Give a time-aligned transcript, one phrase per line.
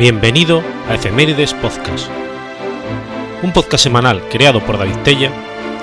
[0.00, 2.08] Bienvenido a Efemérides Podcast,
[3.42, 5.30] un podcast semanal creado por David Tella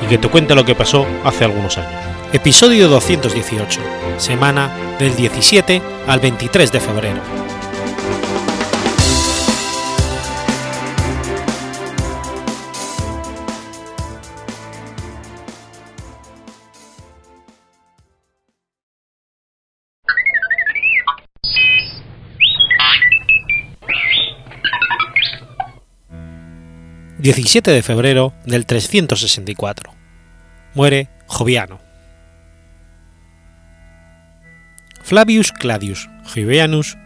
[0.01, 2.01] y que te cuenta lo que pasó hace algunos años.
[2.33, 3.79] Episodio 218,
[4.17, 7.46] semana del 17 al 23 de febrero.
[27.27, 29.93] 17 de febrero del 364.
[30.73, 31.81] Muere Joviano.
[35.03, 36.97] Flavius Cladius Jovianus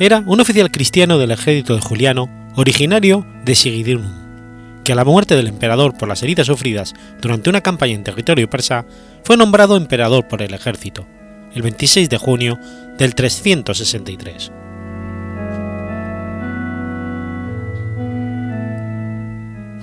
[0.00, 5.36] era un oficial cristiano del ejército de Juliano, originario de Sigidunum, que a la muerte
[5.36, 8.86] del emperador por las heridas sufridas durante una campaña en territorio persa,
[9.22, 11.06] fue nombrado emperador por el ejército,
[11.52, 12.58] el 26 de junio
[12.96, 14.50] del 363.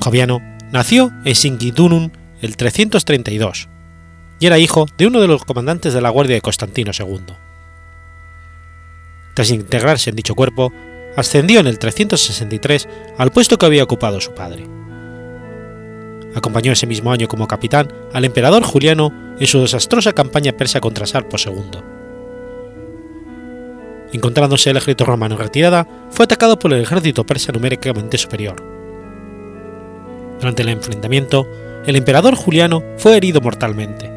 [0.04, 0.42] Joviano
[0.74, 3.70] nació en Singidunum el 332
[4.38, 7.34] y era hijo de uno de los comandantes de la Guardia de Constantino II.
[9.34, 10.74] Tras integrarse en dicho cuerpo,
[11.16, 14.68] ascendió en el 363 al puesto que había ocupado su padre.
[16.36, 21.06] Acompañó ese mismo año como capitán al emperador Juliano en su desastrosa campaña persa contra
[21.06, 21.80] Sarpo II.
[24.12, 28.83] Encontrándose el ejército romano en retirada, fue atacado por el ejército persa numéricamente superior
[30.44, 31.48] durante el enfrentamiento,
[31.86, 34.12] el emperador Juliano fue herido mortalmente.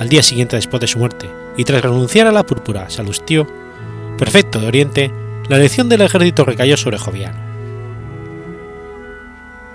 [0.00, 3.46] Al día siguiente después de su muerte, y tras renunciar a la púrpura Salustio,
[4.16, 5.12] prefecto de Oriente,
[5.50, 7.38] la elección del ejército recayó sobre Joviano.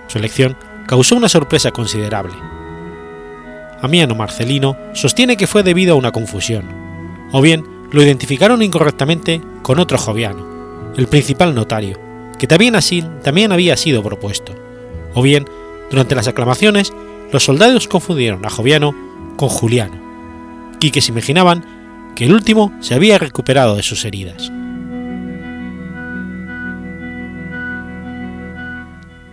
[0.07, 2.33] Su elección causó una sorpresa considerable.
[3.79, 6.65] Amiano Marcelino sostiene que fue debido a una confusión,
[7.31, 11.99] o bien lo identificaron incorrectamente con otro Joviano, el principal notario,
[12.39, 14.56] que también, así, también había sido propuesto
[15.17, 15.49] o bien,
[15.89, 16.93] durante las aclamaciones,
[17.31, 18.93] los soldados confundieron a Joviano
[19.35, 19.99] con Juliano,
[20.79, 21.65] y que se imaginaban
[22.15, 24.51] que el último se había recuperado de sus heridas.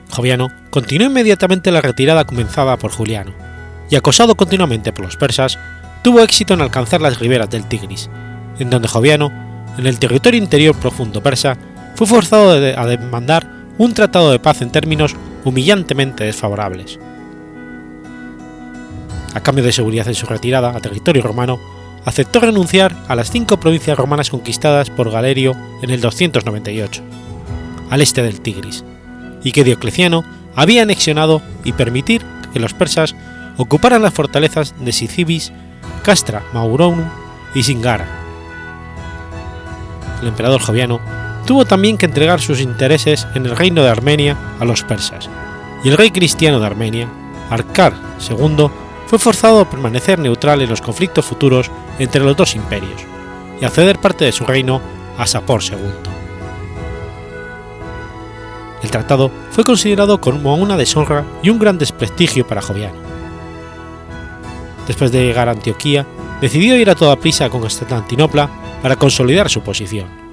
[0.09, 3.35] Joviano continuó inmediatamente la retirada comenzada por Juliano,
[3.91, 5.59] y acosado continuamente por los persas,
[6.03, 8.09] tuvo éxito en alcanzar las riberas del Tigris,
[8.59, 9.31] en donde Joviano,
[9.77, 11.59] en el territorio interior profundo persa,
[11.95, 13.47] fue forzado a demandar
[13.77, 16.99] un tratado de paz en términos humillantemente desfavorables.
[19.35, 21.59] A cambio de seguridad en su retirada a territorio romano,
[22.05, 27.03] aceptó renunciar a las cinco provincias romanas conquistadas por Galerio en el 298,
[27.91, 28.85] al este del Tigris,
[29.43, 30.25] y que Diocleciano
[30.55, 32.23] había anexionado y permitir
[32.53, 33.15] que los persas
[33.57, 35.53] ocuparan las fortalezas de Sicibis,
[36.03, 37.05] Castra, Mauronum
[37.55, 38.07] y Singara.
[40.23, 41.01] El emperador Joviano
[41.45, 45.29] tuvo también que entregar sus intereses en el reino de Armenia a los persas,
[45.83, 47.09] y el rey cristiano de Armenia,
[47.51, 47.95] Arcar
[48.29, 48.69] II,
[49.07, 53.03] fue forzado a permanecer neutral en los conflictos futuros entre los dos imperios,
[53.61, 54.81] y a ceder parte de su reino
[55.19, 55.77] a Sapor II.
[58.83, 62.99] El tratado fue considerado como una deshonra y un gran desprestigio para Joviano.
[64.87, 66.07] Después de llegar a Antioquía,
[66.41, 68.51] decidió ir a toda prisa con Constantinopla
[68.83, 70.24] para consolidar su posición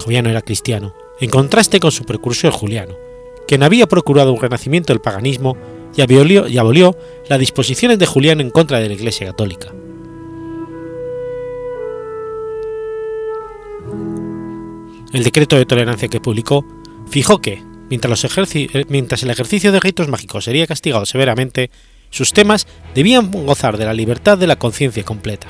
[0.00, 2.96] Joviano era cristiano, en contraste con su precursor Juliano,
[3.46, 5.56] quien había procurado un renacimiento del paganismo
[5.94, 6.96] y abolió,
[7.28, 9.68] las disposiciones de Juliano en contra de la Iglesia católica.
[15.12, 16.64] El decreto de tolerancia que publicó
[17.10, 18.24] fijó que, mientras,
[18.88, 21.70] mientras, el ejercicio de ritos mágicos sería castigado severamente,
[22.08, 25.48] sus temas debían gozar de la libertad de la conciencia completa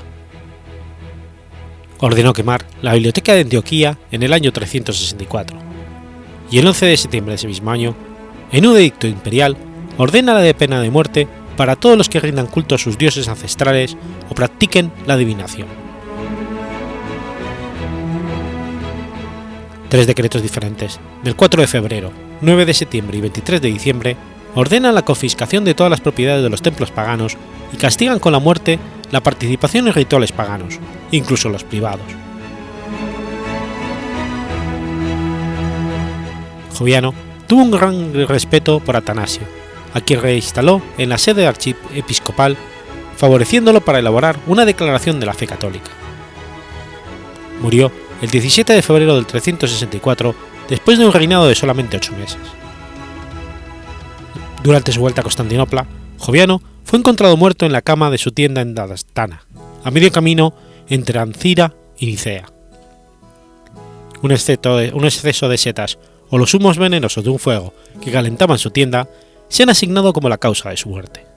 [2.00, 5.56] ordenó quemar la biblioteca de Antioquía en el año 364,
[6.50, 7.94] y el 11 de septiembre de ese mismo año,
[8.52, 9.56] en un edicto imperial,
[9.98, 13.28] ordena la de pena de muerte para todos los que rindan culto a sus dioses
[13.28, 13.96] ancestrales
[14.28, 15.68] o practiquen la adivinación.
[19.88, 24.16] Tres decretos diferentes, del 4 de febrero, 9 de septiembre y 23 de diciembre,
[24.54, 27.36] ordenan la confiscación de todas las propiedades de los templos paganos
[27.72, 28.78] y castigan con la muerte
[29.10, 30.78] la participación en rituales paganos,
[31.10, 32.06] incluso los privados.
[36.76, 37.14] Joviano
[37.46, 39.42] tuvo un gran respeto por Atanasio,
[39.92, 42.56] a quien reinstaló en la sede archiepiscopal,
[43.16, 45.90] favoreciéndolo para elaborar una declaración de la fe católica.
[47.60, 47.92] Murió
[48.22, 50.34] el 17 de febrero del 364,
[50.68, 52.38] después de un reinado de solamente ocho meses.
[54.62, 55.86] Durante su vuelta a Constantinopla,
[56.18, 59.44] Joviano fue encontrado muerto en la cama de su tienda en Dadastana,
[59.84, 60.54] a medio camino
[60.90, 62.46] entre Ancira y Nicea.
[64.22, 65.98] un un exceso de setas
[66.28, 67.72] o los humos venenosos de un fuego
[68.02, 69.08] que calentaban su tienda
[69.48, 71.29] se han asignado como la causa de su muerte.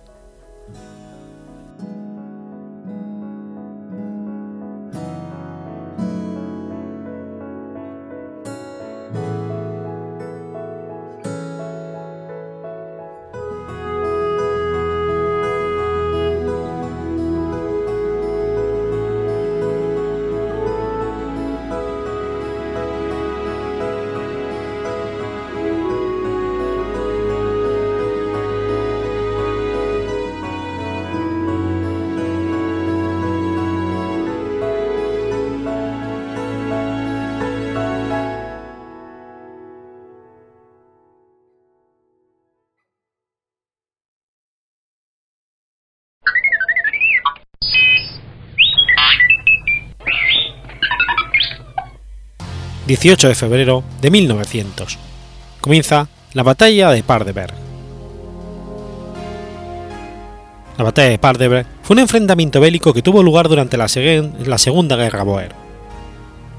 [52.94, 55.00] 18 de febrero de 1900.
[55.62, 57.56] Comienza la batalla de Paardeberg.
[60.78, 63.88] La batalla de Paardeberg fue un enfrentamiento bélico que tuvo lugar durante la,
[64.45, 65.54] la Segunda Guerra Boer.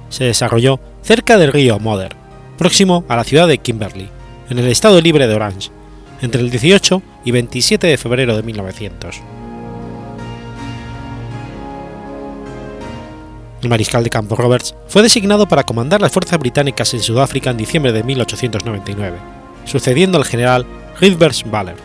[0.09, 2.17] Se desarrolló cerca del río Moder,
[2.59, 4.11] próximo a la ciudad de Kimberley,
[4.51, 5.71] en el estado libre de Orange,
[6.21, 9.21] entre el 18 y 27 de febrero de 1900.
[13.65, 17.57] El mariscal de campo Roberts fue designado para comandar las fuerzas británicas en Sudáfrica en
[17.57, 19.17] diciembre de 1899,
[19.65, 20.67] sucediendo al general
[21.01, 21.77] Rivers Baller.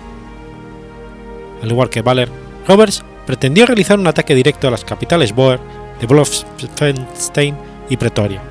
[1.64, 2.30] Al igual que Baller,
[2.68, 5.62] Roberts pretendió realizar un ataque directo a las capitales Boer
[6.02, 7.56] de Bloemfontein
[7.90, 8.42] y Pretoria,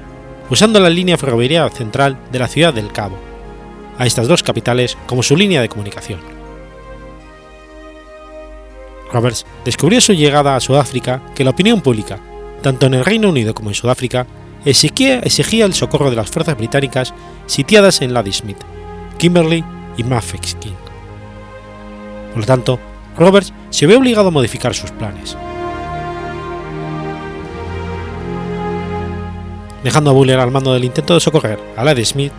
[0.49, 3.19] usando la línea ferroviaria central de la ciudad del Cabo,
[3.99, 6.21] a estas dos capitales como su línea de comunicación.
[9.13, 12.21] Roberts descubrió su llegada a Sudáfrica que la opinión pública
[12.63, 14.27] tanto en el Reino Unido como en Sudáfrica,
[14.65, 15.21] exigía,
[15.65, 17.15] el socorro de las fuerzas británicas
[17.47, 18.59] sitiadas en Ladysmith,
[19.19, 19.65] Kimberley
[19.97, 20.77] y Mafeking.
[22.33, 22.79] Por lo tanto,
[23.17, 25.37] Roberts se ve obligado a modificar sus planes.
[29.83, 32.33] Dejando a Buller al mando del intento de socorrer a Ladysmith,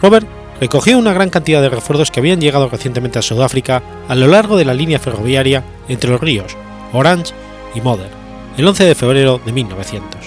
[0.00, 0.26] Robert
[0.60, 4.56] recogió una gran cantidad de refuerzos que habían llegado recientemente a Sudáfrica a lo largo
[4.56, 6.56] de la línea ferroviaria entre los ríos
[6.92, 7.32] Orange
[7.74, 8.21] y Mother
[8.56, 10.20] el 11 de febrero de 1900.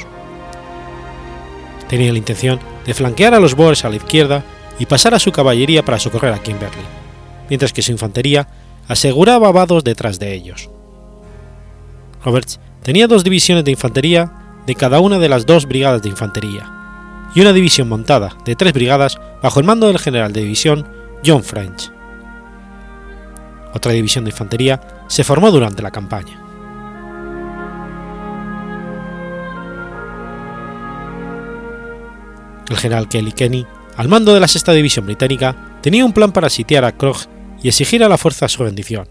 [1.88, 4.44] Tenía la intención de flanquear a los Boers a la izquierda
[4.80, 6.86] y pasar a su caballería para socorrer a Kimberley,
[7.50, 8.48] mientras que su infantería
[8.88, 10.70] aseguraba vados detrás de ellos.
[12.24, 14.32] Roberts tenía dos divisiones de infantería
[14.66, 16.72] de cada una de las dos brigadas de infantería,
[17.36, 20.88] y una división montada de tres brigadas bajo el mando del general de división
[21.24, 21.92] John French.
[23.74, 26.45] Otra división de infantería se formó durante la campaña.
[32.70, 33.66] El general Kelly Kenny,
[33.98, 37.18] al mando de la sexta división británica, tenía un plan para sitiar a Krog
[37.62, 39.08] y exigir a la fuerza su rendición.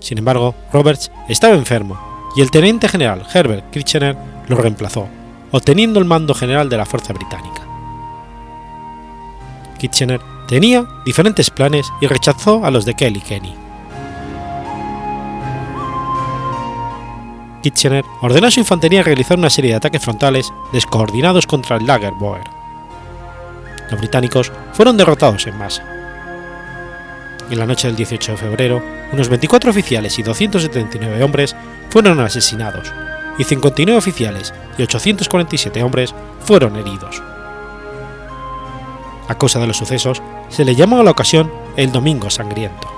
[0.00, 1.98] Sin embargo, Roberts estaba enfermo
[2.36, 4.16] y el teniente general Herbert Kitchener
[4.48, 5.08] lo reemplazó,
[5.50, 7.62] obteniendo el mando general de la fuerza británica.
[9.78, 13.67] Kitchener tenía diferentes planes y rechazó a los de Kelly Kenny.
[17.62, 22.14] Kitchener ordenó a su infantería realizar una serie de ataques frontales descoordinados contra el Lager
[22.14, 22.44] Boer.
[23.90, 25.82] Los británicos fueron derrotados en masa.
[27.50, 31.56] En la noche del 18 de febrero, unos 24 oficiales y 279 hombres
[31.88, 32.92] fueron asesinados,
[33.38, 37.22] y 59 oficiales y 847 hombres fueron heridos.
[39.28, 42.97] A causa de los sucesos, se le llamó a la ocasión el Domingo Sangriento.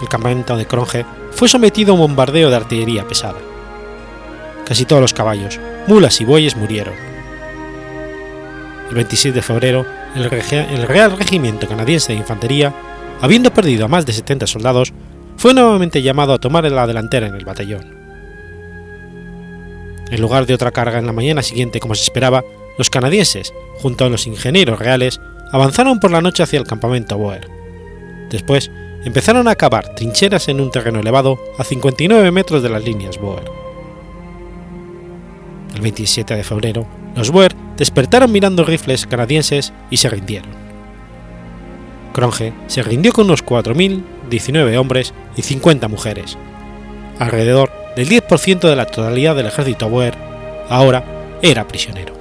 [0.00, 3.38] El campamento de Cronje fue sometido a un bombardeo de artillería pesada.
[4.64, 6.94] Casi todos los caballos, mulas y bueyes murieron.
[8.88, 10.30] El 26 de febrero, el,
[10.86, 12.74] Real Regimiento Canadiense de Infantería,
[13.20, 14.92] habiendo perdido a más de 70 soldados,
[15.36, 17.94] fue nuevamente llamado a tomar la delantera en el batallón.
[20.10, 22.44] En lugar de otra carga en la mañana siguiente como se esperaba,
[22.78, 25.20] los canadienses, junto a los ingenieros reales,
[25.52, 27.48] avanzaron por la noche hacia el campamento Boer.
[28.30, 28.70] Después
[29.04, 33.44] empezaron a cavar trincheras en un terreno elevado a 59 metros de las líneas Boer.
[35.74, 40.50] El 27 de febrero, los Boer despertaron mirando rifles canadienses y se rindieron.
[42.12, 46.38] Cronje se rindió con unos 4.019 hombres y 50 mujeres.
[47.18, 50.16] Alrededor del 10% de la totalidad del ejército Boer
[50.70, 51.04] ahora
[51.42, 52.15] era prisionero.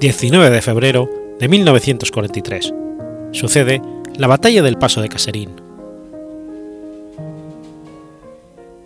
[0.00, 2.72] 19 de febrero de 1943.
[3.32, 3.82] Sucede
[4.16, 5.50] la Batalla del Paso de Caserín.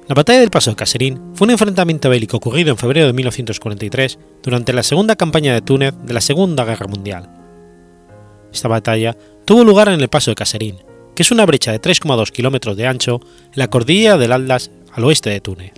[0.09, 4.18] La Batalla del Paso de Caserín fue un enfrentamiento bélico ocurrido en febrero de 1943
[4.42, 7.30] durante la segunda campaña de Túnez de la Segunda Guerra Mundial.
[8.52, 10.78] Esta batalla tuvo lugar en el Paso de Caserín,
[11.14, 15.04] que es una brecha de 3,2 kilómetros de ancho en la cordillera del Atlas al
[15.04, 15.75] oeste de Túnez.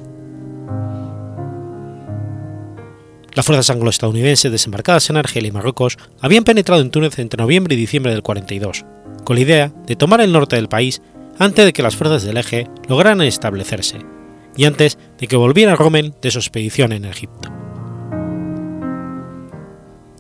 [3.37, 7.79] Las fuerzas anglo-estadounidenses desembarcadas en Argelia y Marruecos habían penetrado en Túnez entre noviembre y
[7.79, 8.87] diciembre del 42,
[9.25, 11.03] con la idea de tomar el norte del país
[11.39, 13.99] antes de que las fuerzas del eje lograran establecerse,
[14.57, 17.53] y antes de que volviera Rommel de su expedición en Egipto.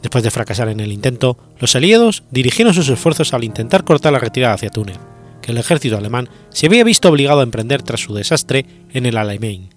[0.02, 4.18] Después de fracasar en el intento, los aliados dirigieron sus esfuerzos al intentar cortar la
[4.18, 4.98] retirada hacia Túnez,
[5.40, 9.16] que el ejército alemán se había visto obligado a emprender tras su desastre en el
[9.16, 9.70] Alamein,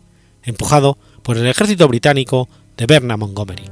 [0.43, 3.65] empujado por el ejército británico de Berna Montgomery.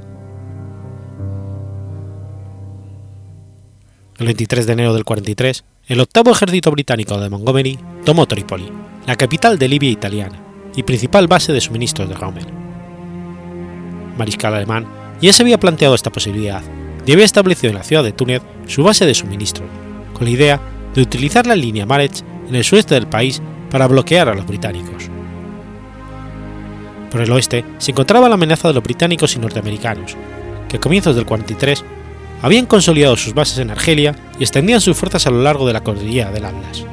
[4.18, 8.70] El 23 de enero del 43, el octavo ejército británico de Montgomery tomó Trípoli,
[9.06, 10.38] la capital de Libia italiana
[10.76, 12.46] y principal base de suministros de Rommel.
[14.18, 14.86] Mariscal alemán
[15.22, 16.62] ya se había planteado esta posibilidad
[17.06, 19.64] y había establecido en la ciudad de Túnez su base de suministro,
[20.12, 20.60] con la idea
[20.94, 25.08] de utilizar la línea Marech en el sureste del país para bloquear a los británicos.
[27.10, 30.16] Por el oeste se encontraba la amenaza de los británicos y norteamericanos,
[30.68, 31.84] que a comienzos del 43
[32.42, 35.82] habían consolidado sus bases en Argelia y extendían sus fuerzas a lo largo de la
[35.82, 36.84] cordillera del Atlas.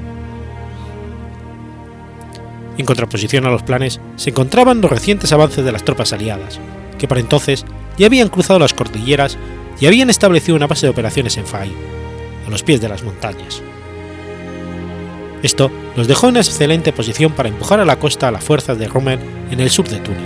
[2.77, 6.59] En contraposición a los planes se encontraban los recientes avances de las tropas aliadas,
[6.97, 7.65] que para entonces
[7.97, 9.37] ya habían cruzado las cordilleras
[9.79, 11.71] y habían establecido una base de operaciones en Fai,
[12.45, 13.61] a los pies de las montañas.
[15.45, 18.79] Esto los dejó en una excelente posición para empujar a la costa a las fuerzas
[18.79, 19.19] de Rommel
[19.51, 20.23] en el sur de Túnez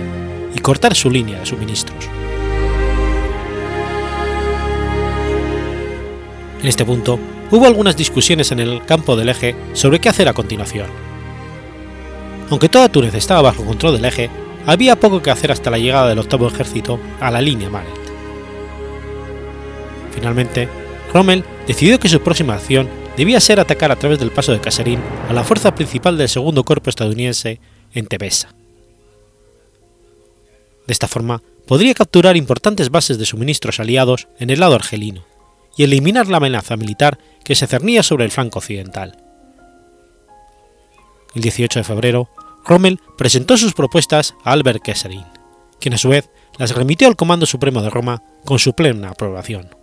[0.54, 2.08] y cortar su línea de suministros.
[6.62, 10.32] En este punto hubo algunas discusiones en el campo del eje sobre qué hacer a
[10.32, 10.86] continuación.
[12.48, 14.30] Aunque toda Túnez estaba bajo control del eje,
[14.64, 17.92] había poco que hacer hasta la llegada del octavo ejército a la línea Maret.
[20.14, 20.66] Finalmente,
[21.12, 22.88] Rommel decidió que su próxima acción
[23.20, 24.98] debía ser atacar a través del paso de Caserín
[25.28, 27.60] a la fuerza principal del segundo cuerpo estadounidense
[27.92, 28.54] en Tebesa.
[30.86, 35.26] De esta forma, podría capturar importantes bases de suministros aliados en el lado argelino
[35.76, 39.22] y eliminar la amenaza militar que se cernía sobre el flanco occidental.
[41.34, 42.30] El 18 de febrero,
[42.64, 45.26] Rommel presentó sus propuestas a Albert Kesserin,
[45.78, 49.79] quien a su vez las remitió al Comando Supremo de Roma con su plena aprobación.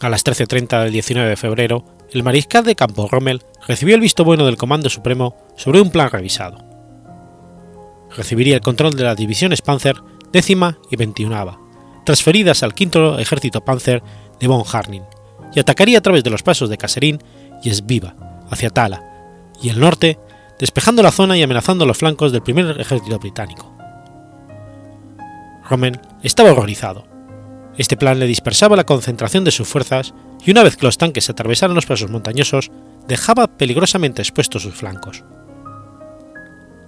[0.00, 4.24] A las 13.30 del 19 de febrero, el mariscal de campo Rommel recibió el visto
[4.24, 6.58] bueno del Comando Supremo sobre un plan revisado.
[8.16, 9.96] Recibiría el control de las divisiones Panzer
[10.32, 11.60] décima y veintiunava,
[12.04, 14.02] transferidas al quinto ejército Panzer
[14.40, 15.04] de von Harning,
[15.54, 17.22] y atacaría a través de los pasos de Caserín
[17.62, 18.16] y Esviva
[18.50, 19.02] hacia Tala
[19.62, 20.18] y el norte,
[20.58, 23.72] despejando la zona y amenazando los flancos del primer ejército británico.
[25.70, 27.13] Rommel estaba horrorizado
[27.76, 30.14] este plan le dispersaba la concentración de sus fuerzas
[30.44, 32.70] y una vez que los tanques atravesaron los pasos montañosos,
[33.08, 35.24] dejaba peligrosamente expuestos sus flancos.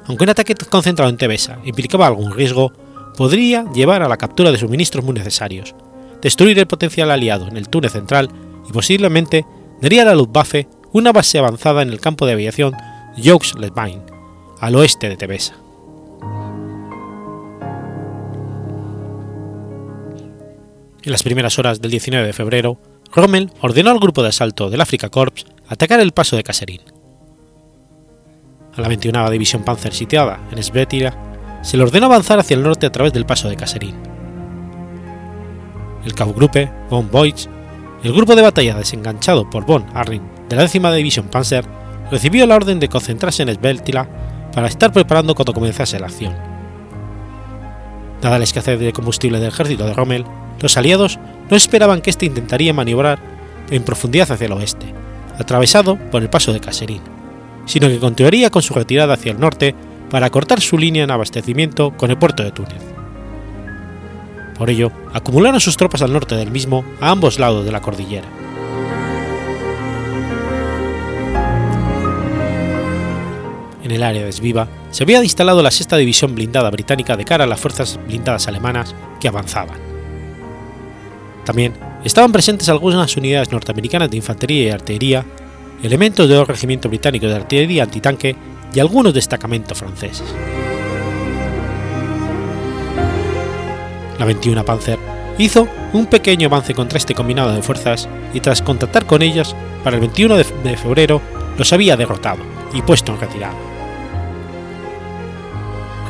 [0.07, 2.73] Aunque un ataque concentrado en Tebesa implicaba algún riesgo,
[3.17, 5.75] podría llevar a la captura de suministros muy necesarios,
[6.23, 8.29] destruir el potencial aliado en el túnel central
[8.69, 9.45] y posiblemente
[9.81, 12.75] daría a la Luftwaffe una base avanzada en el campo de aviación
[13.17, 14.03] Jeux-les-Bains,
[14.61, 15.66] al oeste de Tebesa.
[21.07, 22.81] En las primeras horas del 19 de febrero,
[23.13, 26.81] Rommel ordenó al grupo de asalto del Afrika Corps atacar el paso de Caserín.
[28.75, 31.17] A la 21 División Panzer sitiada en Svetila
[31.63, 33.95] se le ordenó avanzar hacia el norte a través del paso de Caserín.
[36.05, 37.49] El Kaufgruppe von Boyce,
[38.03, 41.65] el grupo de batalla desenganchado por von Arnim de la décima División Panzer,
[42.11, 44.09] recibió la orden de concentrarse en Svetila
[44.53, 46.35] para estar preparando cuando comenzase la acción.
[48.21, 50.25] Dada la escasez de combustible del ejército de Rommel,
[50.61, 51.19] los aliados
[51.51, 53.19] no esperaban que éste intentaría maniobrar
[53.71, 54.87] en profundidad hacia el oeste,
[55.39, 57.03] atravesado por el paso de Caserín,
[57.67, 59.75] sino que continuaría con su retirada hacia el norte
[60.11, 62.83] para cortar su línea en abastecimiento con el puerto de Túnez.
[64.57, 68.29] Por ello, acumularon sus tropas al norte del mismo a ambos lados de la cordillera.
[73.83, 77.45] En el área de Esviva se había instalado la sexta división blindada británica de cara
[77.45, 79.96] a las fuerzas blindadas alemanas que avanzaban.
[81.47, 81.75] También
[82.05, 85.25] estaban presentes algunas unidades norteamericanas de infantería y artillería,
[85.83, 88.37] elementos de dos regimientos británicos de artillería antitanque
[88.75, 90.27] y algunos destacamentos franceses.
[94.19, 94.99] La 21 Panzer
[95.39, 99.97] hizo un pequeño avance contra este combinado de fuerzas y tras contactar con ellas, para
[99.97, 101.23] el 21 de febrero
[101.57, 102.43] los había derrotado
[102.75, 103.55] y puesto en retirada.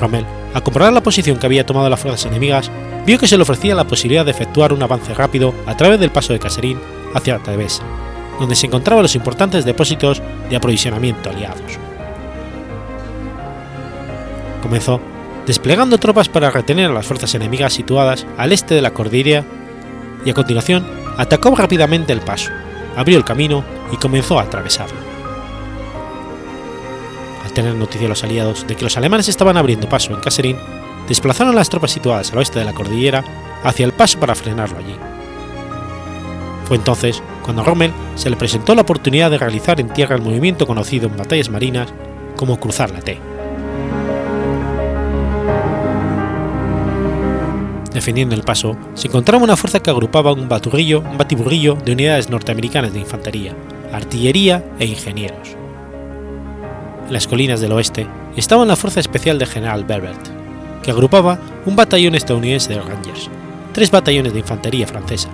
[0.00, 0.24] Rommel,
[0.56, 2.70] al comprobar la posición que había tomado las fuerzas enemigas,
[3.04, 6.10] vio que se le ofrecía la posibilidad de efectuar un avance rápido a través del
[6.10, 6.80] paso de Caserín
[7.12, 7.82] hacia Tebesa,
[8.40, 11.60] donde se encontraban los importantes depósitos de aprovisionamiento aliados.
[14.62, 14.98] Comenzó
[15.46, 19.44] desplegando tropas para retener a las fuerzas enemigas situadas al este de la cordillera
[20.24, 20.86] y a continuación
[21.18, 22.50] atacó rápidamente el paso,
[22.96, 25.15] abrió el camino y comenzó a atravesarlo.
[27.56, 30.58] Tener noticia los aliados de que los alemanes estaban abriendo paso en Caserín,
[31.08, 33.24] desplazaron las tropas situadas al oeste de la cordillera
[33.64, 34.94] hacia el paso para frenarlo allí.
[36.66, 40.20] Fue entonces cuando a Rommel se le presentó la oportunidad de realizar en tierra el
[40.20, 41.88] movimiento conocido en batallas marinas
[42.36, 43.18] como cruzar la T.
[47.94, 52.28] Defendiendo el paso, se encontraba una fuerza que agrupaba un baturrillo, un batiburrillo de unidades
[52.28, 53.56] norteamericanas de infantería,
[53.94, 55.56] artillería e ingenieros.
[57.06, 60.20] En las colinas del oeste estaba la Fuerza Especial de General Berbert,
[60.82, 63.30] que agrupaba un batallón estadounidense de Rangers,
[63.72, 65.28] tres batallones de infantería francesa,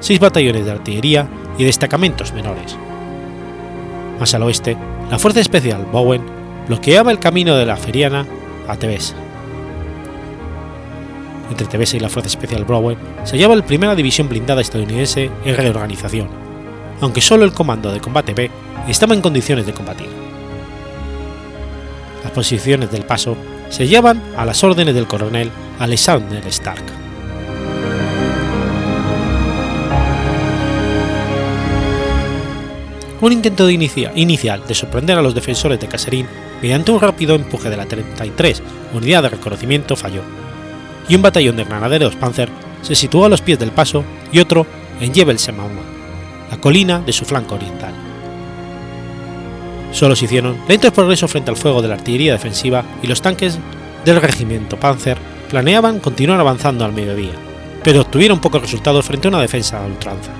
[0.00, 2.76] seis batallones de artillería y destacamentos menores.
[4.18, 4.76] Más al oeste,
[5.10, 6.22] la Fuerza Especial Bowen
[6.66, 8.26] bloqueaba el camino de la Feriana
[8.66, 9.14] a Tebes
[11.50, 15.56] entre Tebesa y la Fuerza Especial Bowen se hallaba la primera división blindada estadounidense en
[15.56, 16.28] reorganización,
[17.00, 18.50] aunque solo el Comando de Combate B
[18.86, 20.27] estaba en condiciones de combatir.
[22.22, 23.36] Las posiciones del paso
[23.68, 26.84] se hallaban a las órdenes del coronel Alexander Stark.
[33.20, 36.28] Un intento inicial de sorprender a los defensores de Caserín
[36.62, 38.62] mediante un rápido empuje de la 33
[38.94, 40.22] Unidad de Reconocimiento falló,
[41.08, 42.48] y un batallón de granaderos Panzer
[42.82, 44.66] se situó a los pies del paso y otro
[45.00, 45.82] en Jebel Semauma,
[46.50, 48.07] la colina de su flanco oriental.
[49.92, 53.58] Solo se hicieron lentos progresos frente al fuego de la artillería defensiva y los tanques
[54.04, 57.32] del regimiento Panzer planeaban continuar avanzando al mediodía,
[57.82, 60.30] pero obtuvieron pocos resultados frente a una defensa a ultranza.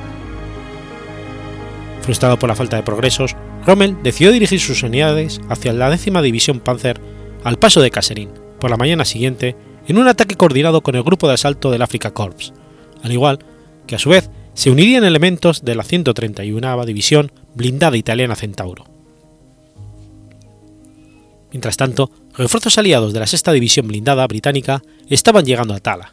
[2.03, 6.61] Frustrado por la falta de progresos, Rommel decidió dirigir sus unidades hacia la décima división
[6.61, 7.01] Panzer
[7.45, 8.31] al paso de Caserín
[8.61, 9.57] por la mañana siguiente
[9.87, 12.53] en un ataque coordinado con el grupo de asalto del Africa Corps,
[13.03, 13.39] al igual
[13.87, 18.98] que a su vez se unirían elementos de la 131 División Blindada Italiana Centauro.
[21.51, 26.13] Mientras tanto, refuerzos aliados de la Sexta División Blindada Británica estaban llegando a Tala.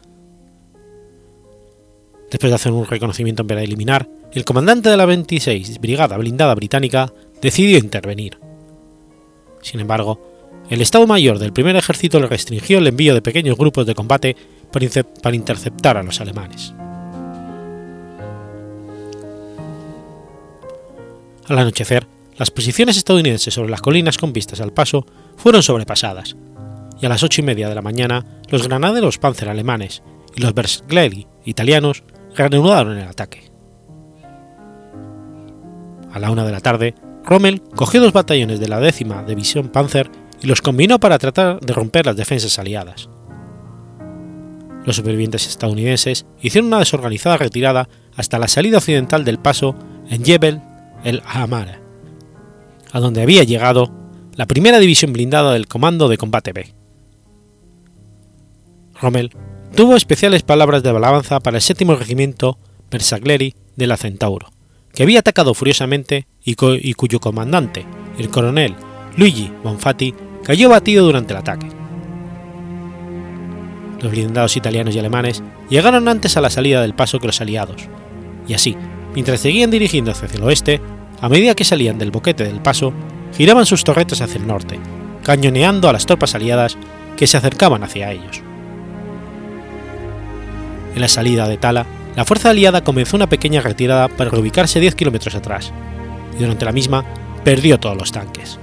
[2.30, 7.12] Después de hacer un reconocimiento para eliminar, el comandante de la 26 Brigada Blindada Británica
[7.40, 8.38] decidió intervenir.
[9.62, 10.20] Sin embargo,
[10.68, 14.36] el Estado Mayor del primer ejército le restringió el envío de pequeños grupos de combate
[15.22, 16.74] para interceptar a los alemanes.
[21.48, 26.36] Al anochecer, las posiciones estadounidenses sobre las colinas con vistas al paso fueron sobrepasadas,
[27.00, 30.02] y a las ocho y media de la mañana los granaderos Panzer alemanes
[30.34, 33.50] y los Bersaglieri italianos reanudaron el ataque.
[36.12, 36.94] A la una de la tarde,
[37.24, 41.72] Rommel cogió dos batallones de la décima división Panzer y los combinó para tratar de
[41.72, 43.08] romper las defensas aliadas.
[44.84, 49.74] Los supervivientes estadounidenses hicieron una desorganizada retirada hasta la salida occidental del paso
[50.08, 50.60] en Jebel
[51.04, 51.80] el Hamara,
[52.92, 53.90] a donde había llegado
[54.36, 56.74] la primera división blindada del Comando de Combate B.
[59.00, 59.30] Rommel
[59.74, 62.58] tuvo especiales palabras de alabanza para el séptimo regimiento
[62.90, 64.52] Persagleri de la Centauro,
[64.92, 67.86] que había atacado furiosamente y, cuyo comandante,
[68.18, 68.74] el coronel
[69.16, 71.68] Luigi Bonfatti, cayó batido durante el ataque.
[74.00, 77.88] Los blindados italianos y alemanes llegaron antes a la salida del paso que los aliados,
[78.46, 78.76] y así,
[79.14, 80.80] mientras seguían dirigiendo hacia el oeste,
[81.22, 82.92] a medida que salían del boquete del paso,
[83.36, 84.78] giraban sus torretas hacia el norte,
[85.22, 86.76] cañoneando a las tropas aliadas
[87.16, 88.42] que se acercaban hacia ellos.
[90.94, 94.94] En la salida de Tala, la fuerza aliada comenzó una pequeña retirada para reubicarse 10
[94.94, 95.72] kilómetros atrás,
[96.34, 97.04] y durante la misma
[97.44, 98.58] perdió todos los tanques.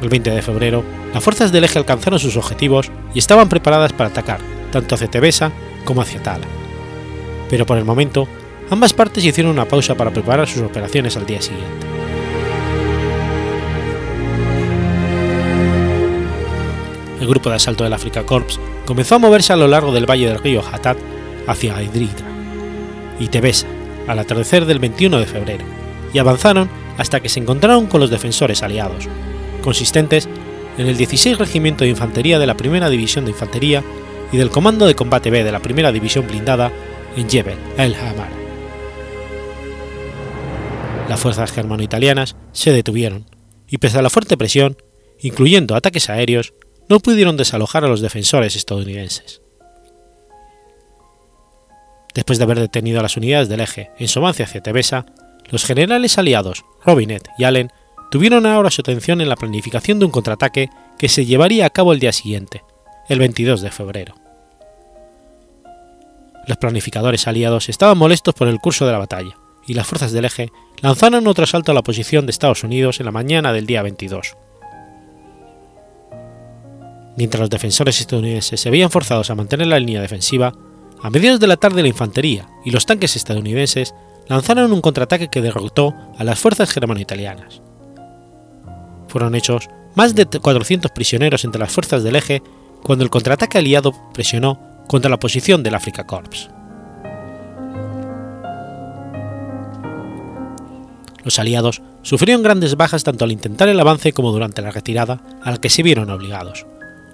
[0.00, 4.10] El 20 de febrero, las fuerzas del eje alcanzaron sus objetivos y estaban preparadas para
[4.10, 4.40] atacar
[4.72, 5.52] tanto hacia Tebesa
[5.84, 6.46] como hacia Tala.
[7.50, 8.26] Pero por el momento,
[8.70, 11.86] ambas partes hicieron una pausa para preparar sus operaciones al día siguiente.
[17.22, 20.26] El grupo de asalto del Africa Corps comenzó a moverse a lo largo del valle
[20.26, 20.98] del río Hatat
[21.46, 22.26] hacia Idritra
[23.20, 23.68] y Tebesa
[24.08, 25.64] al atardecer del 21 de febrero
[26.12, 29.06] y avanzaron hasta que se encontraron con los defensores aliados,
[29.62, 30.28] consistentes
[30.76, 33.84] en el 16 Regimiento de Infantería de la Primera División de Infantería
[34.32, 36.72] y del Comando de Combate B de la Primera División Blindada
[37.16, 38.32] en Jebel el Hamar.
[41.08, 43.26] Las fuerzas germano-italianas se detuvieron
[43.68, 44.76] y pese a la fuerte presión,
[45.20, 46.52] incluyendo ataques aéreos,
[46.92, 49.40] no pudieron desalojar a los defensores estadounidenses.
[52.14, 55.06] Después de haber detenido a las unidades del eje en avance hacia Tebesa,
[55.48, 57.72] los generales aliados Robinet y Allen
[58.10, 61.94] tuvieron ahora su atención en la planificación de un contraataque que se llevaría a cabo
[61.94, 62.62] el día siguiente,
[63.08, 64.14] el 22 de febrero.
[66.46, 70.26] Los planificadores aliados estaban molestos por el curso de la batalla, y las fuerzas del
[70.26, 70.52] eje
[70.82, 74.36] lanzaron otro asalto a la posición de Estados Unidos en la mañana del día 22.
[77.16, 80.54] Mientras los defensores estadounidenses se veían forzados a mantener la línea defensiva,
[81.02, 83.94] a mediados de la tarde la infantería y los tanques estadounidenses
[84.28, 87.60] lanzaron un contraataque que derrotó a las fuerzas germano-italianas.
[89.08, 92.42] Fueron hechos más de 400 prisioneros entre las fuerzas del eje
[92.82, 96.50] cuando el contraataque aliado presionó contra la posición del Africa Corps.
[101.24, 105.52] Los aliados sufrieron grandes bajas tanto al intentar el avance como durante la retirada a
[105.52, 106.66] la que se vieron obligados,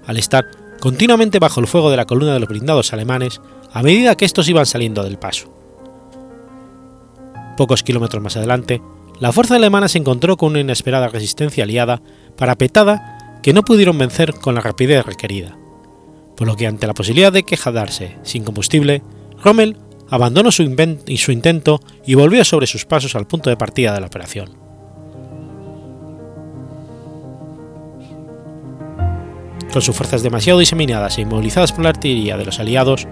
[0.09, 3.41] al estar continuamente bajo el fuego de la columna de los blindados alemanes
[3.73, 5.55] a medida que estos iban saliendo del paso.
[7.57, 8.81] Pocos kilómetros más adelante,
[9.21, 12.01] la fuerza alemana se encontró con una inesperada resistencia aliada
[12.37, 15.59] parapetada que no pudieron vencer con la rapidez requerida,
[16.37, 19.03] por lo que ante la posibilidad de quejarse sin combustible,
[19.43, 19.77] Rommel
[20.09, 24.68] abandonó su intento y volvió sobre sus pasos al punto de partida de la operación.
[29.79, 33.07] Con sus fuerzas demasiado diseminadas e inmovilizadas por la artillería de los aliados,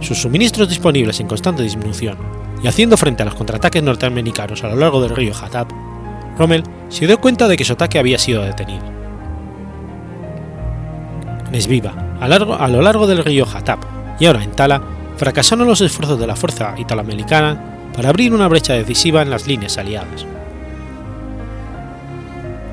[0.00, 2.18] sus suministros disponibles en constante disminución
[2.60, 5.68] y haciendo frente a los contraataques norteamericanos a lo largo del río Hatab,
[6.36, 8.82] Rommel se dio cuenta de que su ataque había sido detenido.
[11.46, 13.78] En Esviva, a, lo largo del río Hatab
[14.18, 14.82] y ahora en Tala,
[15.16, 19.78] fracasaron los esfuerzos de la fuerza italoamericana para abrir una brecha decisiva en las líneas
[19.78, 20.26] aliadas.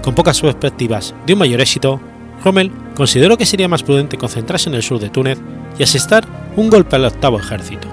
[0.02, 2.02] Con pocas perspectivas de un mayor éxito,
[2.44, 5.40] Rommel consideró que sería más prudente concentrarse en el sur de Túnez
[5.78, 6.26] y asestar
[6.56, 7.88] un golpe al octavo ejército.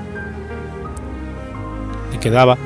[2.12, 2.56] Le quedaba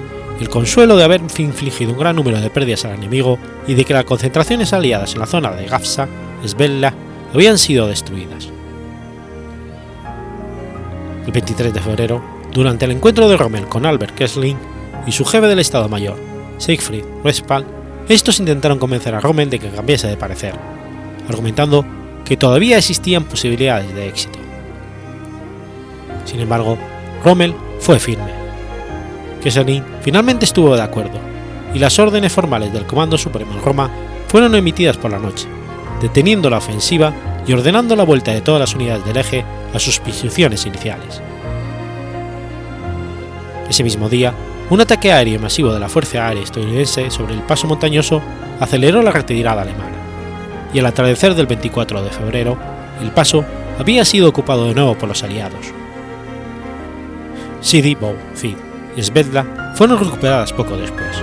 [0.40, 3.92] el consuelo de haber infligido un gran número de pérdidas al enemigo y de que
[3.92, 6.08] las concentraciones aliadas en la zona de Gafsa,
[6.42, 6.94] Esbella,
[7.34, 8.48] habían sido destruidas.
[11.26, 14.56] El 23 de febrero, durante el encuentro de Rommel con Albert Kessling
[15.06, 16.16] y su jefe del Estado Mayor,
[16.56, 17.66] Siegfried Westphal,
[18.08, 20.54] estos intentaron convencer a Rommel de que cambiase de parecer,
[21.28, 21.84] argumentando
[22.24, 24.38] que todavía existían posibilidades de éxito.
[26.24, 26.78] Sin embargo,
[27.24, 28.30] Rommel fue firme.
[29.42, 31.18] Kesselring finalmente estuvo de acuerdo,
[31.74, 33.90] y las órdenes formales del Comando Supremo en Roma
[34.28, 35.48] fueron emitidas por la noche,
[36.00, 37.12] deteniendo la ofensiva
[37.46, 41.20] y ordenando la vuelta de todas las unidades del eje a sus posiciones iniciales.
[43.68, 44.34] Ese mismo día,
[44.68, 48.22] un ataque aéreo masivo de la Fuerza Aérea estadounidense sobre el paso montañoso
[48.60, 49.99] aceleró la retirada alemana,
[50.72, 52.56] y al atardecer del 24 de febrero,
[53.00, 53.44] el paso
[53.78, 55.66] había sido ocupado de nuevo por los aliados.
[57.60, 58.56] Sidi Bou, Fid
[58.96, 61.16] y Svetla fueron recuperadas poco después.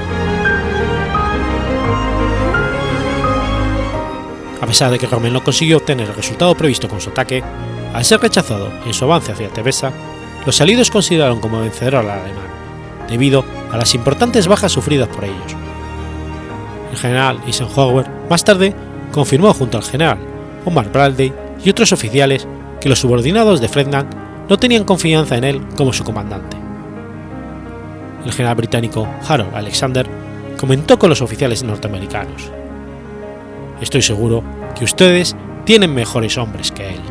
[4.59, 7.43] A pesar de que Rommel no consiguió obtener el resultado previsto con su ataque,
[7.93, 9.91] al ser rechazado en su avance hacia Tebesa,
[10.45, 12.47] los aliados consideraron como vencedor al alemán,
[13.07, 15.55] debido a las importantes bajas sufridas por ellos.
[16.91, 18.73] El general Eisenhower más tarde
[19.11, 20.17] confirmó junto al general
[20.65, 22.47] Omar Bradley y otros oficiales
[22.79, 24.09] que los subordinados de Fredman
[24.49, 26.57] no tenían confianza en él como su comandante.
[28.25, 30.05] El general británico Harold Alexander
[30.57, 32.51] comentó con los oficiales norteamericanos:
[33.81, 34.43] Estoy seguro
[34.77, 37.01] que ustedes tienen mejores hombres que él.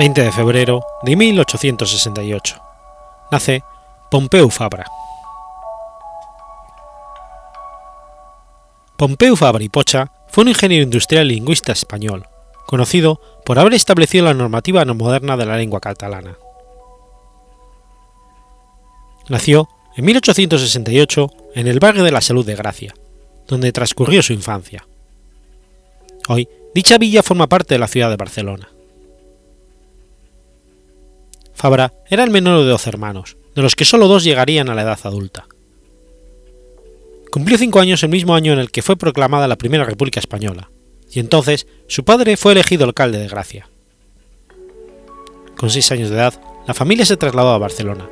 [0.00, 2.56] 20 de febrero de 1868.
[3.30, 3.62] Nace
[4.10, 4.86] Pompeu Fabra.
[8.96, 12.26] Pompeu Fabra y Pocha fue un ingeniero industrial y lingüista español,
[12.64, 16.38] conocido por haber establecido la normativa no moderna de la lengua catalana.
[19.28, 22.94] Nació en 1868 en el barrio de la Salud de Gracia,
[23.46, 24.86] donde transcurrió su infancia.
[26.26, 28.70] Hoy, dicha villa forma parte de la ciudad de Barcelona.
[31.60, 34.80] Fabra era el menor de doce hermanos, de los que solo dos llegarían a la
[34.80, 35.46] edad adulta.
[37.30, 40.70] Cumplió cinco años el mismo año en el que fue proclamada la Primera República Española,
[41.10, 43.68] y entonces su padre fue elegido alcalde de Gracia.
[45.58, 48.08] Con seis años de edad, la familia se trasladó a Barcelona,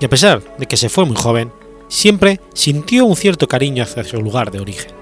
[0.00, 1.52] y a pesar de que se fue muy joven,
[1.88, 4.92] siempre sintió un cierto cariño hacia su lugar de origen.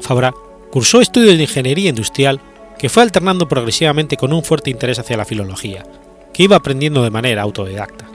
[0.00, 0.32] Fabra
[0.70, 2.40] cursó estudios de ingeniería industrial
[2.82, 5.84] que fue alternando progresivamente con un fuerte interés hacia la filología,
[6.32, 8.06] que iba aprendiendo de manera autodidacta.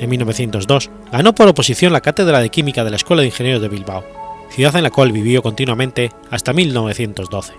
[0.00, 3.68] En 1902 ganó por oposición la cátedra de química de la Escuela de Ingenieros de
[3.68, 4.02] Bilbao,
[4.50, 7.52] ciudad en la cual vivió continuamente hasta 1912.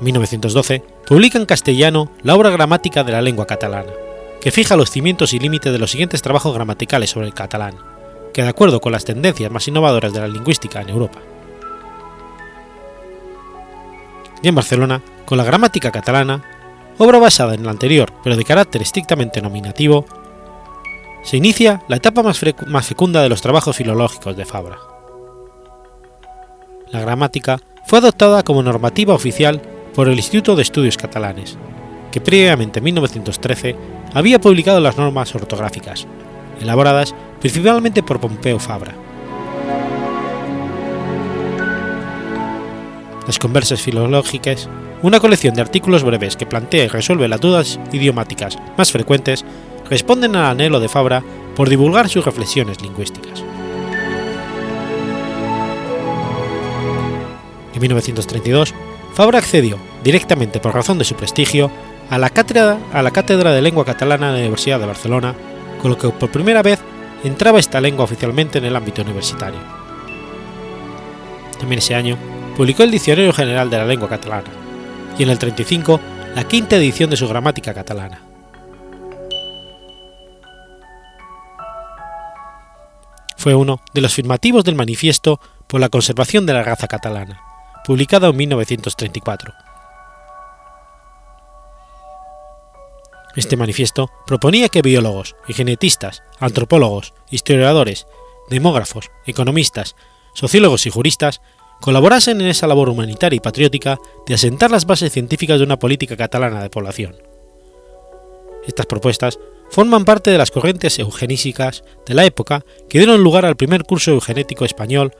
[0.00, 3.92] En 1912 publica en castellano la obra gramática de la lengua catalana,
[4.40, 7.93] que fija los cimientos y límites de los siguientes trabajos gramaticales sobre el catalán,
[8.34, 11.20] que de acuerdo con las tendencias más innovadoras de la lingüística en Europa.
[14.42, 16.42] Y en Barcelona, con la gramática catalana,
[16.98, 20.04] obra basada en la anterior pero de carácter estrictamente nominativo,
[21.22, 24.78] se inicia la etapa más, más fecunda de los trabajos filológicos de Fabra.
[26.90, 29.62] La gramática fue adoptada como normativa oficial
[29.94, 31.56] por el Instituto de Estudios Catalanes,
[32.12, 33.76] que previamente en 1913
[34.12, 36.06] había publicado las normas ortográficas,
[36.60, 38.94] elaboradas principalmente por Pompeu Fabra.
[43.26, 44.66] Las conversas filológicas,
[45.02, 49.44] una colección de artículos breves que plantea y resuelve las dudas idiomáticas más frecuentes,
[49.90, 51.22] responden al anhelo de Fabra
[51.54, 53.44] por divulgar sus reflexiones lingüísticas.
[57.74, 58.72] En 1932,
[59.12, 61.70] Fabra accedió, directamente por razón de su prestigio,
[62.08, 65.34] a la cátedra de lengua catalana de la Universidad de Barcelona,
[65.82, 66.80] con lo que por primera vez
[67.24, 69.60] entraba esta lengua oficialmente en el ámbito universitario.
[71.58, 72.16] También ese año
[72.56, 74.50] publicó el Diccionario General de la Lengua Catalana
[75.18, 76.00] y en el 35
[76.34, 78.20] la quinta edición de su gramática catalana.
[83.36, 87.40] Fue uno de los firmativos del Manifiesto por la conservación de la raza catalana,
[87.84, 89.63] publicado en 1934
[93.36, 98.06] Este manifiesto proponía que biólogos y genetistas, antropólogos, historiadores,
[98.48, 99.96] demógrafos, economistas,
[100.34, 101.40] sociólogos y juristas
[101.80, 106.16] colaborasen en esa labor humanitaria y patriótica de asentar las bases científicas de una política
[106.16, 107.16] catalana de población.
[108.66, 109.38] Estas propuestas
[109.70, 114.12] forman parte de las corrientes eugenísicas de la época que dieron lugar al primer curso
[114.12, 115.12] eugenético español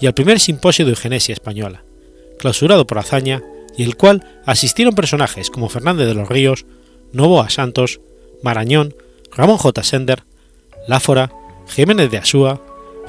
[0.00, 1.82] y al primer simposio de eugenesia española,
[2.38, 3.42] clausurado por Azaña
[3.76, 6.66] y el cual asistieron personajes como Fernández de los Ríos,
[7.12, 8.00] Novoa Santos,
[8.42, 8.94] Marañón,
[9.32, 9.82] Ramón J.
[9.82, 10.24] Sender,
[10.86, 11.30] Láfora,
[11.66, 12.60] Jiménez de Asúa,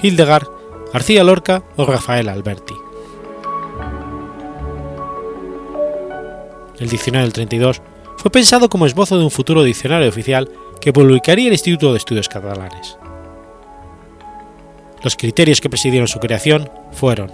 [0.01, 0.47] Hildegard,
[0.93, 2.73] García Lorca o Rafael Alberti.
[6.79, 7.81] El diccionario del 32
[8.17, 10.49] fue pensado como esbozo de un futuro diccionario oficial
[10.81, 12.97] que publicaría el Instituto de Estudios Catalanes.
[15.03, 17.31] Los criterios que presidieron su creación fueron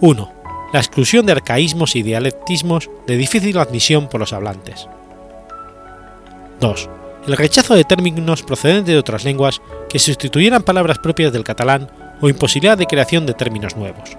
[0.00, 0.32] 1.
[0.72, 4.86] La exclusión de arcaísmos y dialectismos de difícil admisión por los hablantes.
[6.60, 6.90] 2.
[7.26, 11.90] El rechazo de términos procedentes de otras lenguas que sustituyeran palabras propias del catalán
[12.20, 14.16] o imposibilidad de creación de términos nuevos.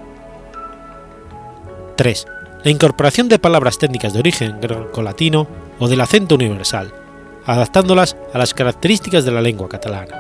[1.96, 2.28] 3.
[2.64, 5.48] La incorporación de palabras técnicas de origen greco-latino
[5.80, 6.94] o del acento universal,
[7.46, 10.16] adaptándolas a las características de la lengua catalana.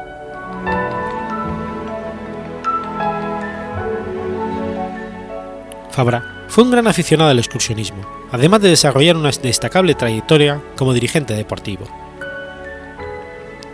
[5.91, 8.01] Fabra fue un gran aficionado al excursionismo,
[8.31, 11.85] además de desarrollar una destacable trayectoria como dirigente deportivo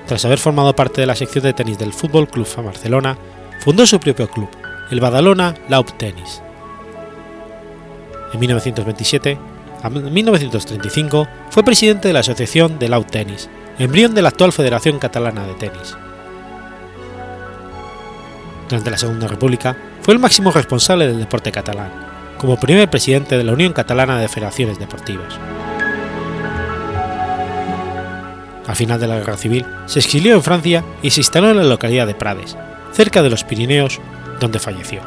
[0.08, 3.18] tras haber formado parte de la sección de tenis del Fútbol Club Barcelona,
[3.60, 4.50] fundó su propio club,
[4.91, 6.41] el Badalona Laub Tennis.
[8.34, 9.38] En 1927
[9.82, 15.00] a 1935 fue presidente de la Asociación de Laub Tennis, embrión de la actual Federación
[15.00, 15.96] Catalana de Tenis.
[18.70, 21.91] Durante la Segunda República fue el máximo responsable del deporte catalán,
[22.38, 25.39] como primer presidente de la Unión Catalana de Federaciones Deportivas.
[28.67, 31.63] Al final de la Guerra Civil, se exilió en Francia y se instaló en la
[31.63, 32.58] localidad de Prades,
[32.91, 33.99] cerca de los Pirineos,
[34.39, 35.01] donde falleció.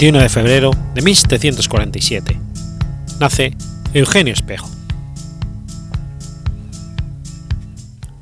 [0.00, 2.40] 21 de febrero de 1747.
[3.20, 3.54] Nace
[3.92, 4.66] Eugenio Espejo.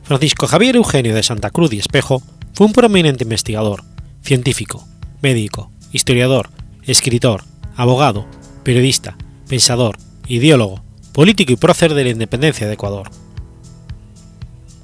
[0.03, 2.21] Francisco Javier Eugenio de Santa Cruz y Espejo
[2.53, 3.85] fue un prominente investigador,
[4.23, 4.89] científico,
[5.23, 6.51] médico, historiador,
[6.83, 7.45] escritor,
[7.77, 8.27] abogado,
[8.65, 9.17] periodista,
[9.49, 13.09] pensador, ideólogo, político y prócer de la independencia de Ecuador.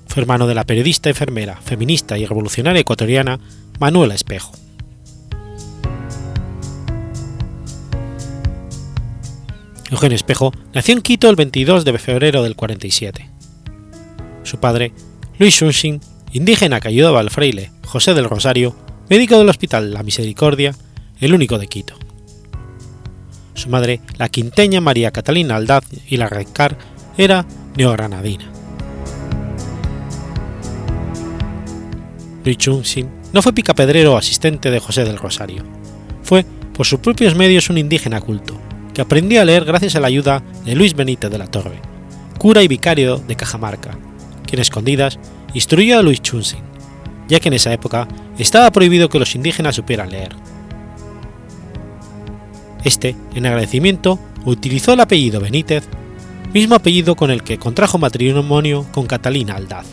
[0.07, 3.41] Fue hermano de la periodista, enfermera, feminista y revolucionaria ecuatoriana
[3.81, 4.53] Manuela Espejo.
[9.95, 13.31] Eugenio Espejo nació en Quito el 22 de febrero del 47.
[14.43, 14.93] Su padre,
[15.39, 16.01] Luis Shunshin,
[16.33, 18.75] indígena que ayudaba al fraile José del Rosario,
[19.09, 20.75] médico del Hospital La Misericordia,
[21.21, 21.95] el único de Quito.
[23.55, 26.77] Su madre, la quinteña María Catalina Aldaz y la Recar,
[27.17, 28.51] era neogranadina.
[32.45, 35.63] Luis Shunshin no fue picapedrero o asistente de José del Rosario.
[36.25, 38.61] Fue, por sus propios medios, un indígena culto,
[38.95, 41.81] que aprendió a leer gracias a la ayuda de Luis Benítez de la Torre,
[42.39, 43.99] cura y vicario de Cajamarca,
[44.47, 45.19] quien escondidas
[45.53, 46.63] instruyó a Luis Chunsin,
[47.29, 50.35] ya que en esa época estaba prohibido que los indígenas supieran leer.
[52.85, 55.85] Este, en agradecimiento, utilizó el apellido Benítez,
[56.53, 59.87] mismo apellido con el que contrajo matrimonio con Catalina Aldaz.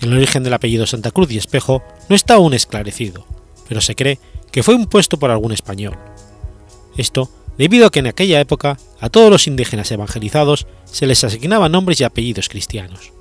[0.00, 3.26] El origen del apellido Santa Cruz y Espejo no está aún esclarecido,
[3.68, 4.18] pero se cree
[4.50, 5.98] que fue impuesto por algún español,
[6.96, 7.30] esto
[7.60, 12.00] debido a que en aquella época a todos los indígenas evangelizados se les asignaban nombres
[12.00, 13.12] y apellidos cristianos.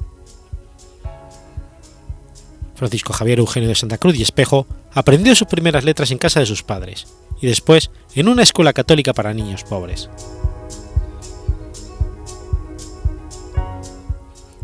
[2.76, 6.46] Francisco Javier Eugenio de Santa Cruz y Espejo aprendió sus primeras letras en casa de
[6.46, 7.08] sus padres
[7.42, 10.10] y después en una escuela católica para niños pobres.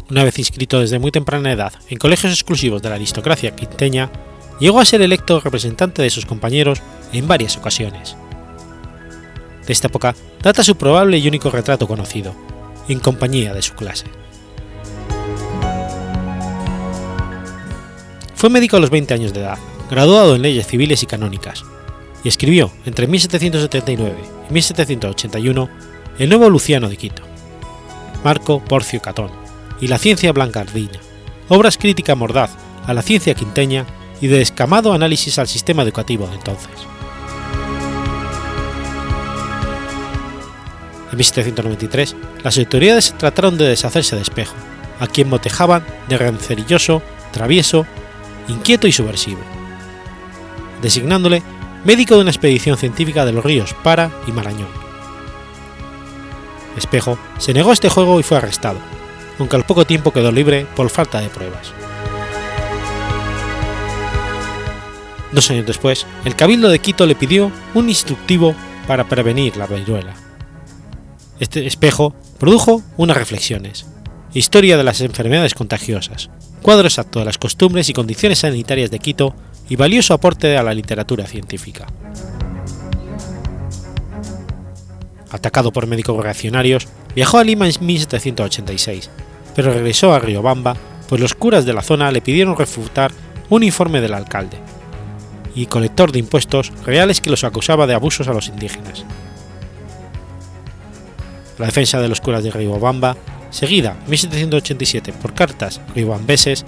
[0.10, 4.10] Una vez inscrito desde muy temprana edad en colegios exclusivos de la aristocracia quinteña,
[4.62, 6.82] llegó a ser electo representante de sus compañeros
[7.12, 8.16] en varias ocasiones
[9.66, 12.34] de esta época data su probable y único retrato conocido,
[12.88, 14.06] en compañía de su clase.
[18.36, 19.58] Fue médico a los 20 años de edad,
[19.90, 21.64] graduado en leyes civiles y canónicas,
[22.24, 24.16] y escribió entre 1779
[24.50, 25.70] y 1781
[26.20, 27.24] El Nuevo Luciano de Quito,
[28.24, 29.32] Marco Porcio Catón
[29.82, 31.00] y La Ciencia Blancardina,
[31.50, 32.52] obras crítica mordaz
[32.86, 33.86] a la ciencia quinteña
[34.22, 36.95] y de descamado análisis al sistema educativo de entonces.
[41.16, 42.14] En 1793,
[42.44, 44.54] las autoridades trataron de deshacerse de Espejo,
[45.00, 47.02] a quien motejaban de rancerilloso,
[47.32, 47.86] travieso,
[48.50, 49.40] inquieto y subversivo,
[50.82, 51.42] designándole
[51.86, 54.68] médico de una expedición científica de los ríos Para y Marañón.
[56.76, 58.80] Espejo se negó a este juego y fue arrestado,
[59.40, 61.72] aunque al poco tiempo quedó libre por falta de pruebas.
[65.32, 68.54] Dos años después, el Cabildo de Quito le pidió un instructivo
[68.86, 70.25] para prevenir la viruela.
[71.40, 73.86] Este espejo produjo unas reflexiones,
[74.34, 76.30] historia de las enfermedades contagiosas,
[76.62, 79.36] cuadro exacto de las costumbres y condiciones sanitarias de Quito
[79.68, 81.88] y valioso aporte a la literatura científica.
[85.30, 89.10] Atacado por médicos reaccionarios, viajó a Lima en 1786,
[89.56, 90.78] pero regresó a Riobamba,
[91.10, 93.12] pues los curas de la zona le pidieron refutar
[93.50, 94.58] un informe del alcalde
[95.54, 99.06] y colector de impuestos reales que los acusaba de abusos a los indígenas.
[101.58, 103.16] La defensa de los curas de Riobamba,
[103.50, 106.66] seguida en 1787 por cartas riobambeses,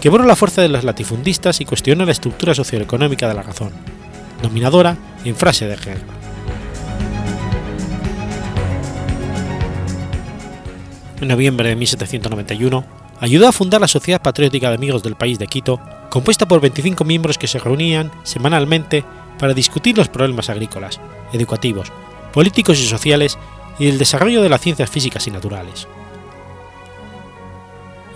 [0.00, 3.72] quebró la fuerza de los latifundistas y cuestionó la estructura socioeconómica de la razón,
[4.42, 6.00] dominadora en frase de guerra.
[11.20, 12.84] En noviembre de 1791,
[13.20, 15.78] ayudó a fundar la Sociedad Patriótica de Amigos del País de Quito,
[16.10, 19.04] compuesta por 25 miembros que se reunían semanalmente
[19.38, 21.00] para discutir los problemas agrícolas,
[21.32, 21.92] educativos,
[22.32, 23.38] políticos y sociales
[23.78, 25.88] y el desarrollo de las ciencias físicas y naturales.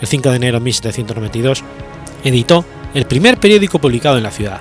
[0.01, 1.65] El 5 de enero de 1792,
[2.25, 4.61] editó el primer periódico publicado en la ciudad,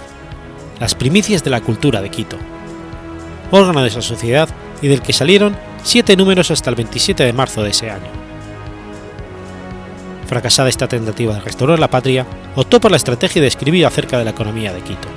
[0.79, 2.37] Las Primicias de la Cultura de Quito,
[3.51, 4.49] órgano de esa sociedad
[4.81, 8.09] y del que salieron siete números hasta el 27 de marzo de ese año.
[10.27, 12.25] Fracasada esta tentativa de restaurar la patria,
[12.55, 15.07] optó por la estrategia de escribir acerca de la economía de Quito.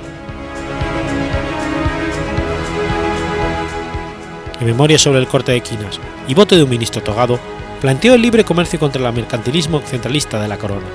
[4.59, 7.39] En memoria sobre el corte de quinas y voto de un ministro togado,
[7.79, 10.87] planteó el libre comercio contra el mercantilismo centralista de la corona.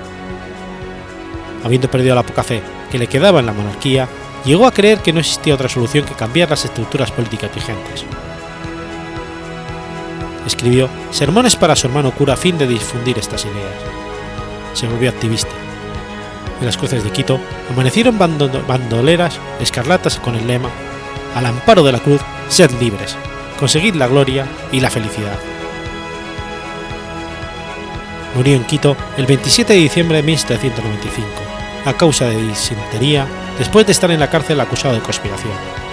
[1.64, 4.06] Habiendo perdido la poca fe que le quedaba en la monarquía,
[4.44, 8.04] llegó a creer que no existía otra solución que cambiar las estructuras políticas vigentes.
[10.46, 13.72] Escribió sermones para su hermano cura a fin de difundir estas ideas.
[14.74, 15.52] Se volvió activista.
[16.60, 17.40] En las cruces de Quito
[17.70, 20.70] amanecieron bandoleras escarlatas con el lema
[21.34, 23.16] Al amparo de la cruz, sed libres,
[23.58, 25.38] conseguid la gloria y la felicidad.
[28.34, 31.28] Murió en Quito el 27 de diciembre de 1795,
[31.84, 33.26] a causa de disentería
[33.58, 35.83] después de estar en la cárcel acusado de conspiración.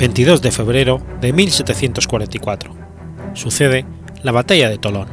[0.00, 2.74] 22 de febrero de 1744.
[3.34, 3.84] Sucede
[4.22, 5.08] la Batalla de Tolón.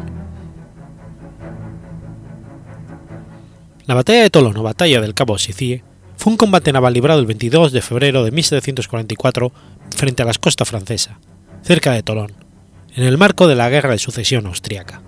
[3.85, 5.83] La Batalla de Tolón o Batalla del Cabo Sicie
[6.15, 9.51] fue un combate naval librado el 22 de febrero de 1744
[9.93, 11.17] frente a las costas francesas,
[11.63, 12.31] cerca de Tolón,
[12.95, 15.01] en el marco de la Guerra de Sucesión Austriaca.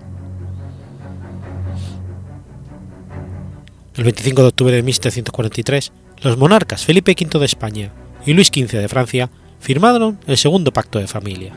[3.96, 7.94] El 25 de octubre de 1743, los monarcas Felipe V de España
[8.26, 9.30] y Luis XV de Francia
[9.60, 11.54] firmaron el segundo pacto de familia.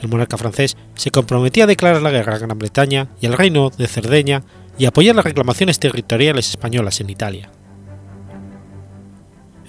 [0.00, 3.70] El monarca francés se comprometía a declarar la guerra a Gran Bretaña y al reino
[3.70, 4.42] de Cerdeña
[4.78, 7.50] y apoyar las reclamaciones territoriales españolas en Italia.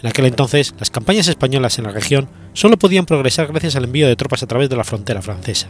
[0.02, 4.08] En aquel entonces, las campañas españolas en la región solo podían progresar gracias al envío
[4.08, 5.68] de tropas a través de la frontera francesa,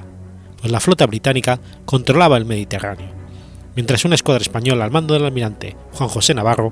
[0.60, 3.10] pues la flota británica controlaba el Mediterráneo,
[3.76, 6.72] mientras una escuadra española al mando del almirante Juan José Navarro,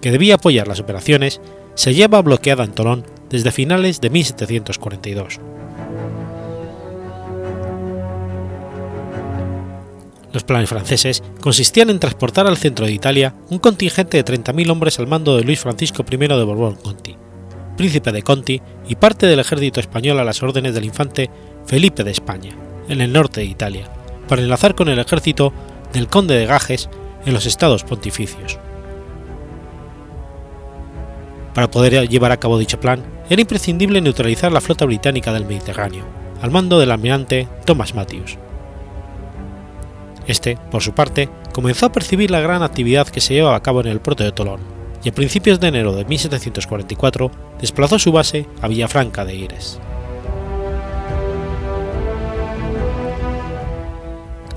[0.00, 1.40] que debía apoyar las operaciones,
[1.74, 5.40] se hallaba bloqueada en Tolón desde finales de 1742.
[10.34, 14.98] Los planes franceses consistían en transportar al centro de Italia un contingente de 30.000 hombres
[14.98, 17.16] al mando de Luis Francisco I de Borbón-Conti,
[17.76, 21.30] príncipe de Conti y parte del ejército español a las órdenes del infante
[21.66, 22.50] Felipe de España,
[22.88, 23.88] en el norte de Italia,
[24.28, 25.52] para enlazar con el ejército
[25.92, 26.88] del conde de Gajes
[27.24, 28.58] en los estados pontificios.
[31.54, 36.04] Para poder llevar a cabo dicho plan, era imprescindible neutralizar la flota británica del Mediterráneo,
[36.42, 38.38] al mando del almirante Thomas Matthews.
[40.26, 43.80] Este, por su parte, comenzó a percibir la gran actividad que se llevaba a cabo
[43.80, 44.60] en el puerto de Tolón,
[45.02, 49.78] y a principios de enero de 1744 desplazó su base a Villafranca de Ires.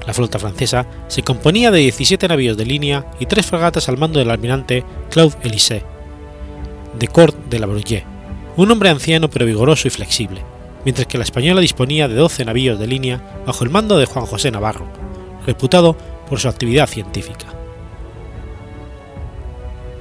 [0.05, 4.19] La flota francesa se componía de 17 navíos de línea y tres fragatas al mando
[4.19, 5.83] del almirante Claude Élysée,
[6.97, 8.05] de Court de la Bruyère,
[8.57, 10.41] un hombre anciano pero vigoroso y flexible,
[10.83, 14.25] mientras que la española disponía de 12 navíos de línea bajo el mando de Juan
[14.25, 14.87] José Navarro,
[15.45, 15.95] reputado
[16.27, 17.45] por su actividad científica.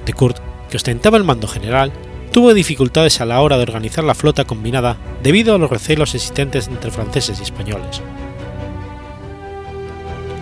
[0.05, 0.39] De Kurt,
[0.69, 1.91] que ostentaba el mando general,
[2.31, 6.67] tuvo dificultades a la hora de organizar la flota combinada debido a los recelos existentes
[6.67, 8.01] entre franceses y españoles.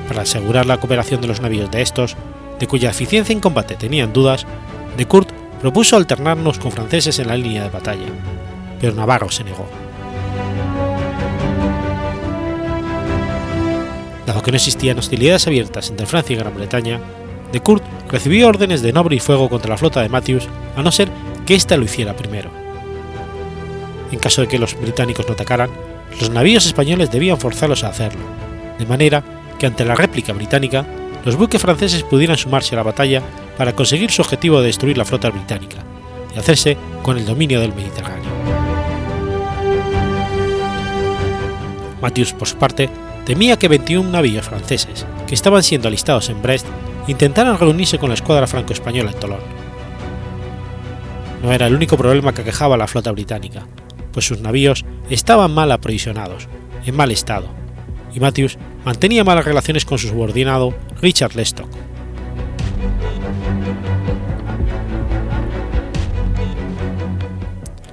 [0.07, 2.15] Para asegurar la cooperación de los navíos de estos,
[2.59, 4.45] de cuya eficiencia en combate tenían dudas,
[4.95, 5.29] de Kurt
[5.61, 8.07] propuso alternarnos con franceses en la línea de batalla,
[8.79, 9.67] pero Navarro se negó.
[14.25, 16.99] Dado que no existían hostilidades abiertas entre Francia y Gran Bretaña,
[17.51, 20.91] de Kurt recibió órdenes de no abrir fuego contra la flota de Matthews a no
[20.91, 21.09] ser
[21.45, 22.49] que ésta lo hiciera primero.
[24.11, 25.69] En caso de que los británicos no atacaran,
[26.19, 28.21] los navíos españoles debían forzarlos a hacerlo,
[28.79, 29.23] de manera
[29.59, 30.85] que ante la réplica británica,
[31.23, 33.21] los buques franceses pudieran sumarse a la batalla
[33.57, 35.77] para conseguir su objetivo de destruir la flota británica
[36.35, 38.29] y hacerse con el dominio del Mediterráneo.
[42.01, 42.89] Matthews, por su parte,
[43.25, 46.67] temía que 21 navíos franceses, que estaban siendo alistados en Brest,
[47.07, 49.39] intentaran reunirse con la escuadra franco-española en Tolón.
[51.41, 53.65] No era el único problema que aquejaba a la flota británica,
[54.11, 56.47] pues sus navíos estaban mal aprovisionados,
[56.85, 57.47] en mal estado,
[58.13, 61.69] y Matthews mantenía malas relaciones con su subordinado Richard Lestock.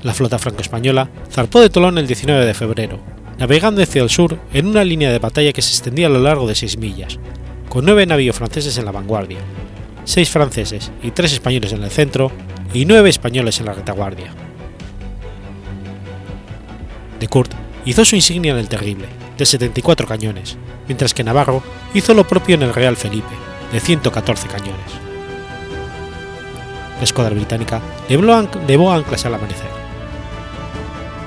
[0.03, 2.99] La flota franco-española zarpó de Tolón el 19 de febrero,
[3.39, 6.49] navegando hacia el sur en una línea de batalla que se extendía a lo largo
[6.49, 7.21] de seis millas,
[7.69, 9.39] con nueve navíos franceses en la vanguardia,
[10.05, 12.33] seis franceses y tres españoles en el centro
[12.75, 14.35] y nueve españoles en la retaguardia.
[17.21, 17.53] De Kurt
[17.85, 19.07] hizo su insignia en el Terrible,
[19.39, 20.57] de 74 cañones,
[20.89, 21.63] mientras que Navarro
[21.95, 23.35] hizo lo propio en el Real Felipe,
[23.73, 24.93] de 114 cañones.
[26.99, 29.82] La escuadra británica llevó anclas al amanecer.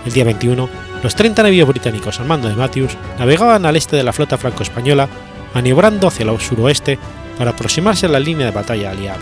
[0.05, 0.69] El día 21,
[1.01, 5.09] los 30 navíos británicos al mando de Matthews navegaban al este de la flota franco-española,
[5.53, 6.99] maniobrando hacia el suroeste
[7.37, 9.17] para aproximarse a la línea de batalla aliada.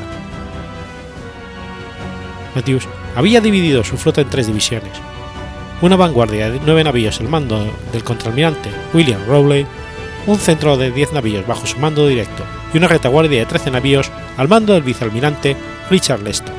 [2.54, 4.92] Matthews había dividido su flota en tres divisiones,
[5.82, 9.66] una vanguardia de nueve navíos al mando del contraalmirante William Rowley,
[10.28, 14.12] un centro de 10 navíos bajo su mando directo y una retaguardia de 13 navíos
[14.38, 15.56] al mando del vicealmirante
[15.90, 16.56] Richard Lestock.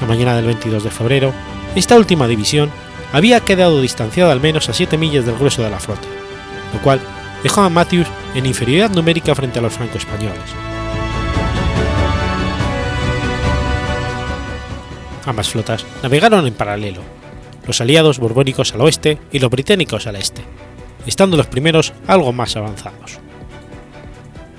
[0.00, 1.32] La mañana del 22 de febrero,
[1.76, 2.70] esta última división
[3.12, 6.08] había quedado distanciada al menos a 7 millas del grueso de la flota,
[6.72, 7.00] lo cual
[7.42, 10.40] dejó a Matthews en inferioridad numérica frente a los franco-españoles.
[15.26, 17.02] Ambas flotas navegaron en paralelo,
[17.66, 20.42] los aliados borbónicos al oeste y los británicos al este,
[21.06, 23.18] estando los primeros algo más avanzados.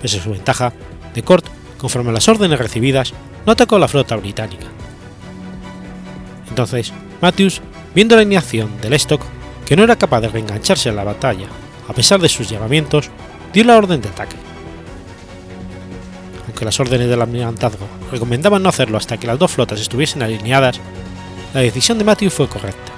[0.01, 0.73] Pese a su ventaja,
[1.15, 1.45] de Court,
[1.77, 3.13] conforme a las órdenes recibidas,
[3.45, 4.67] no atacó la flota británica.
[6.49, 6.91] Entonces,
[7.21, 7.61] Matthews,
[7.93, 9.21] viendo la inacción del Stock,
[9.65, 11.47] que no era capaz de reengancharse en la batalla,
[11.87, 13.09] a pesar de sus llamamientos,
[13.53, 14.37] dio la orden de ataque
[16.57, 20.79] que las órdenes del almirantazgo recomendaban no hacerlo hasta que las dos flotas estuviesen alineadas,
[21.53, 22.91] la decisión de Matthew fue correcta.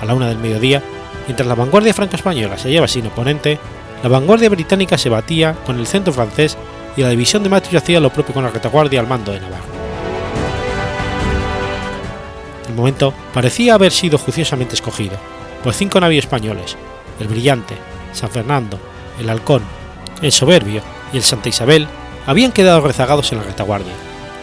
[0.00, 0.82] A la una del mediodía,
[1.26, 3.58] mientras la vanguardia franco-española se hallaba sin oponente,
[4.02, 6.56] la vanguardia británica se batía con el centro francés
[6.96, 9.51] y la división de Matthew hacía lo propio con la retaguardia al mando de Navarro.
[12.72, 15.18] El momento parecía haber sido juiciosamente escogido,
[15.62, 16.78] pues cinco navíos españoles,
[17.20, 17.74] el Brillante,
[18.14, 18.78] San Fernando,
[19.20, 19.60] el Halcón,
[20.22, 20.80] el Soberbio
[21.12, 21.86] y el Santa Isabel
[22.26, 23.92] habían quedado rezagados en la retaguardia,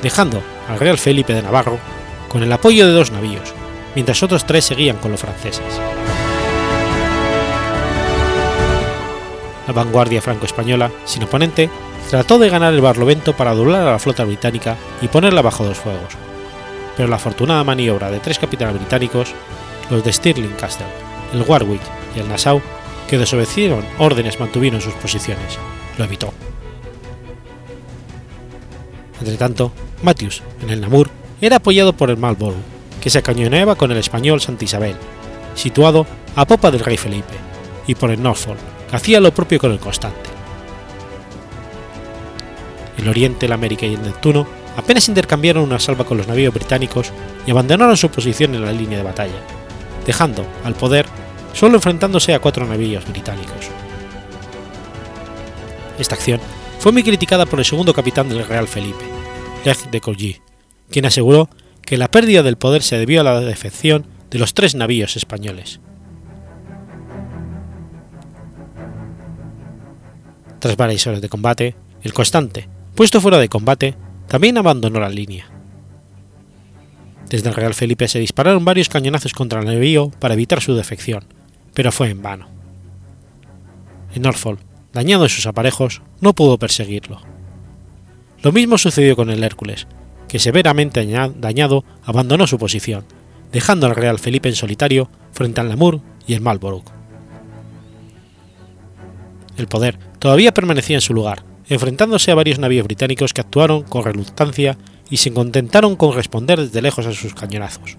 [0.03, 1.79] dejando al Real Felipe de Navarro
[2.27, 3.51] con el apoyo de dos navíos,
[3.95, 5.65] mientras otros tres seguían con los franceses.
[9.65, 11.67] La vanguardia franco-española, sin oponente,
[12.11, 15.79] trató de ganar el Barlovento para doblar a la flota británica y ponerla bajo dos
[15.79, 16.13] fuegos,
[16.99, 19.29] pero la afortunada maniobra de tres capitanes británicos,
[19.89, 20.85] los de Stirling Castle,
[21.33, 21.79] el Warwick
[22.13, 22.61] y el Nassau,
[23.07, 25.57] que desobedecieron órdenes mantuvieron sus posiciones,
[25.97, 26.33] lo evitó.
[29.21, 29.71] Entretanto,
[30.03, 32.59] Matthews, en el Namur, era apoyado por el Marlborough,
[32.99, 34.97] que se cañoneaba con el español Santa Isabel,
[35.55, 37.35] situado a popa del rey Felipe,
[37.87, 40.29] y por el Norfolk, que hacía lo propio con el Constante.
[42.97, 47.11] El Oriente, el América y el Neptuno apenas intercambiaron una salva con los navíos británicos
[47.45, 49.39] y abandonaron su posición en la línea de batalla,
[50.05, 51.05] dejando al poder
[51.53, 53.69] solo enfrentándose a cuatro navíos británicos.
[55.97, 56.39] Esta acción
[56.79, 59.03] fue muy criticada por el segundo capitán del Real Felipe,
[59.65, 60.41] Leg de Coligny,
[60.89, 61.49] quien aseguró
[61.81, 65.79] que la pérdida del poder se debió a la defección de los tres navíos españoles.
[70.59, 73.95] Tras varias horas de combate, el Constante, puesto fuera de combate,
[74.29, 75.47] también abandonó la línea.
[77.29, 81.25] Desde el Real Felipe se dispararon varios cañonazos contra el navío para evitar su defección,
[81.73, 82.47] pero fue en vano.
[84.13, 84.59] En Norfolk,
[84.93, 87.21] dañado en sus aparejos, no pudo perseguirlo.
[88.41, 89.87] Lo mismo sucedió con el Hércules,
[90.27, 91.05] que severamente
[91.37, 93.05] dañado abandonó su posición,
[93.51, 96.85] dejando al Real Felipe en solitario frente al Namur y el Marlborough.
[99.57, 104.03] El poder todavía permanecía en su lugar, enfrentándose a varios navíos británicos que actuaron con
[104.03, 104.77] reluctancia
[105.09, 107.97] y se contentaron con responder desde lejos a sus cañonazos.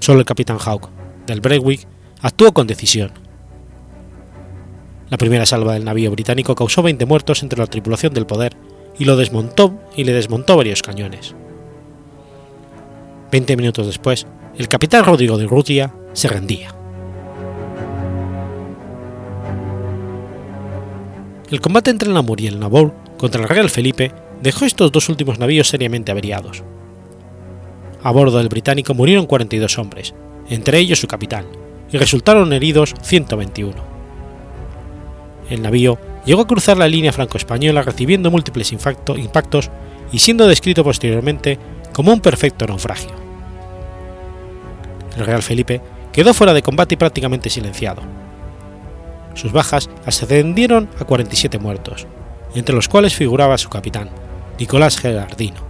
[0.00, 0.90] Solo el capitán Hawke,
[1.26, 1.86] del Brewick,
[2.20, 3.12] actuó con decisión,
[5.10, 8.56] La primera salva del navío británico causó 20 muertos entre la tripulación del Poder
[8.98, 11.34] y lo desmontó y le desmontó varios cañones.
[13.30, 14.26] Veinte minutos después,
[14.56, 16.74] el capitán Rodrigo de Urrutia se rendía.
[21.50, 25.08] El combate entre el Namur y el Nabor contra el Real Felipe dejó estos dos
[25.08, 26.62] últimos navíos seriamente averiados.
[28.02, 30.14] A bordo del británico murieron 42 hombres,
[30.48, 31.46] entre ellos su capitán,
[31.92, 33.74] y resultaron heridos 121.
[35.50, 39.70] El navío llegó a cruzar la línea franco-española recibiendo múltiples impactos
[40.12, 41.58] y siendo descrito posteriormente
[41.92, 43.10] como un perfecto naufragio.
[45.16, 45.80] El Real Felipe
[46.10, 48.23] quedó fuera de combate y prácticamente silenciado.
[49.34, 52.06] Sus bajas ascendieron a 47 muertos,
[52.54, 54.10] entre los cuales figuraba su capitán,
[54.58, 55.60] Nicolás Gerardino,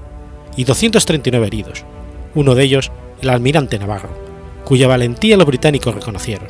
[0.57, 1.85] y 239 heridos,
[2.35, 4.11] uno de ellos el almirante Navarro,
[4.65, 6.49] cuya valentía los británicos reconocieron.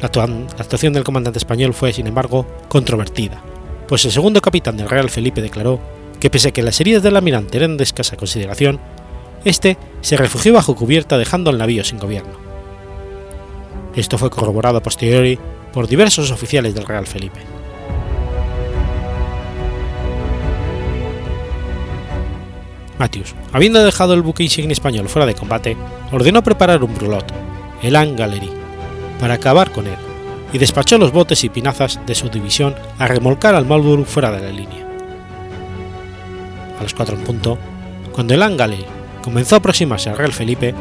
[0.00, 3.42] La, actuación del comandante español fue, sin embargo, controvertida,
[3.88, 5.80] pues el segundo capitán del Real Felipe declaró
[6.20, 8.78] que pese a que las heridas del almirante eran de escasa consideración,
[9.44, 12.45] este se refugió bajo cubierta dejando el navío sin gobierno.
[13.96, 15.38] Esto fue corroborado a posteriori
[15.72, 17.40] por diversos oficiales del Real Felipe.
[22.98, 25.76] Matthews, habiendo dejado el buque insignia español fuera de combate,
[26.12, 27.24] ordenó preparar un brulot,
[27.82, 28.50] el An Gallery,
[29.18, 29.96] para acabar con él,
[30.52, 34.40] y despachó los botes y pinazas de su división a remolcar al Marlborough fuera de
[34.40, 34.86] la línea.
[36.78, 37.58] A las 4 en punto,
[38.12, 38.84] cuando el An Gallery
[39.22, 40.74] comenzó a aproximarse al Real Felipe,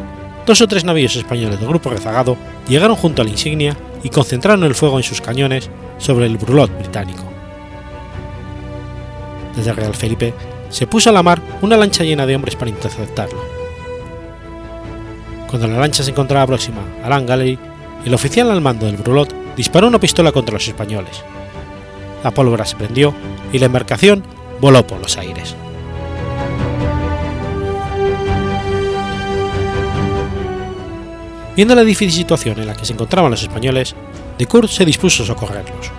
[0.45, 2.37] dos o tres navíos españoles del grupo rezagado
[2.67, 6.75] llegaron junto a la insignia y concentraron el fuego en sus cañones sobre el brulot
[6.77, 7.23] británico.
[9.55, 10.33] Desde Real Felipe
[10.69, 13.39] se puso a la mar una lancha llena de hombres para interceptarlo.
[15.49, 17.57] Cuando la lancha se encontraba próxima a Lan Gallery,
[18.05, 21.23] el oficial al mando del Brulot disparó una pistola contra los españoles.
[22.23, 23.13] La pólvora se prendió
[23.53, 24.23] y la embarcación
[24.59, 25.55] voló por los aires.
[31.55, 33.95] Viendo la difícil situación en la que se encontraban los españoles,
[34.37, 35.91] de Court se dispuso a socorrerlos.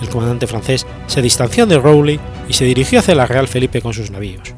[0.00, 3.92] El comandante francés se distanció de Rowley y se dirigió hacia la Real Felipe con
[3.92, 4.54] sus navíos.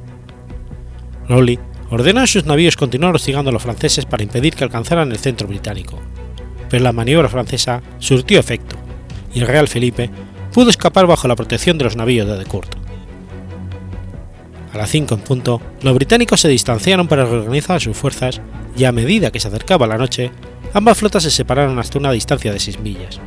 [1.29, 1.59] Rowley
[1.91, 5.49] ordenó a sus navíos continuar hostigando a los franceses para impedir que alcanzaran el centro
[5.49, 5.99] británico,
[6.69, 8.77] pero la maniobra francesa surtió efecto
[9.35, 10.11] y el Real Felipe
[10.53, 12.82] pudo escapar bajo la protección de los navíos de Decourt.
[14.73, 18.41] A las 5 en punto, los británicos se distanciaron para reorganizar sus fuerzas
[18.77, 20.31] y a medida que se acercaba la noche,
[20.73, 23.21] ambas flotas se separaron hasta una distancia de 6 millas.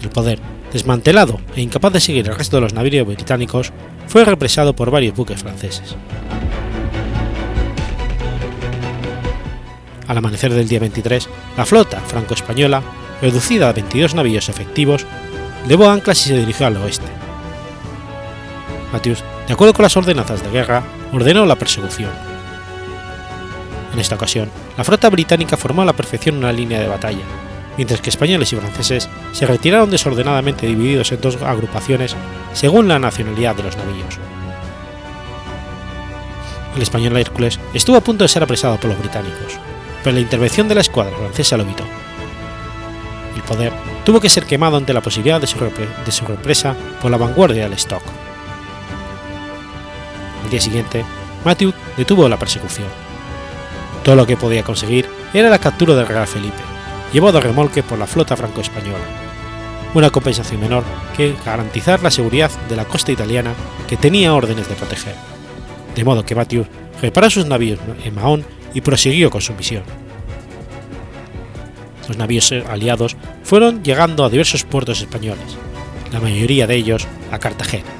[0.00, 0.38] El poder,
[0.72, 3.72] desmantelado e incapaz de seguir el resto de los navíos británicos,
[4.06, 5.96] fue represado por varios buques franceses.
[10.06, 12.82] Al amanecer del día 23, la flota franco-española,
[13.20, 15.04] reducida a 22 navíos efectivos,
[15.68, 17.06] levó anclas y se dirigió al oeste.
[18.92, 20.82] Matthews, de acuerdo con las ordenanzas de guerra,
[21.12, 22.10] ordenó la persecución.
[23.92, 27.24] En esta ocasión, la flota británica formó a la perfección una línea de batalla,
[27.76, 32.14] mientras que españoles y franceses se retiraron desordenadamente divididos en dos agrupaciones
[32.52, 34.18] según la nacionalidad de los navíos.
[36.76, 39.58] El español Hércules estuvo a punto de ser apresado por los británicos,
[40.04, 41.84] pero la intervención de la escuadra francesa lo evitó.
[43.34, 43.72] El poder
[44.04, 47.64] tuvo que ser quemado ante la posibilidad de su, de su represa por la vanguardia
[47.64, 48.02] del stock.
[50.50, 51.04] Día siguiente,
[51.44, 52.88] Matthew detuvo la persecución.
[54.02, 56.58] Todo lo que podía conseguir era la captura del Real Felipe,
[57.12, 59.04] llevado a remolque por la flota franco-española,
[59.94, 60.82] una compensación menor
[61.16, 63.54] que garantizar la seguridad de la costa italiana
[63.88, 65.14] que tenía órdenes de proteger,
[65.94, 66.66] de modo que Matthew
[67.00, 68.44] reparó sus navíos en Mahón
[68.74, 69.84] y prosiguió con su misión.
[72.08, 75.56] Los navíos aliados fueron llegando a diversos puertos españoles,
[76.10, 77.99] la mayoría de ellos a Cartagena.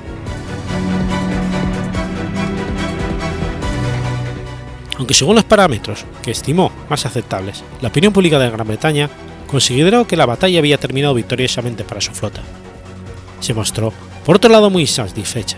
[5.01, 9.09] Aunque según los parámetros que estimó más aceptables, la opinión pública de Gran Bretaña
[9.47, 12.43] consideró que la batalla había terminado victoriosamente para su flota.
[13.41, 13.95] Se mostró,
[14.27, 15.57] por otro lado, muy satisfecha,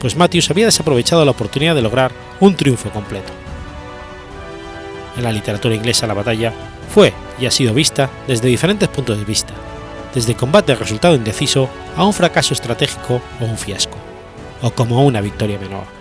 [0.00, 2.10] pues Matthews había desaprovechado la oportunidad de lograr
[2.40, 3.32] un triunfo completo.
[5.16, 6.52] En la literatura inglesa la batalla
[6.92, 9.54] fue y ha sido vista desde diferentes puntos de vista,
[10.12, 13.98] desde combate resultado indeciso a un fracaso estratégico o un fiasco,
[14.62, 15.99] o como una victoria menor.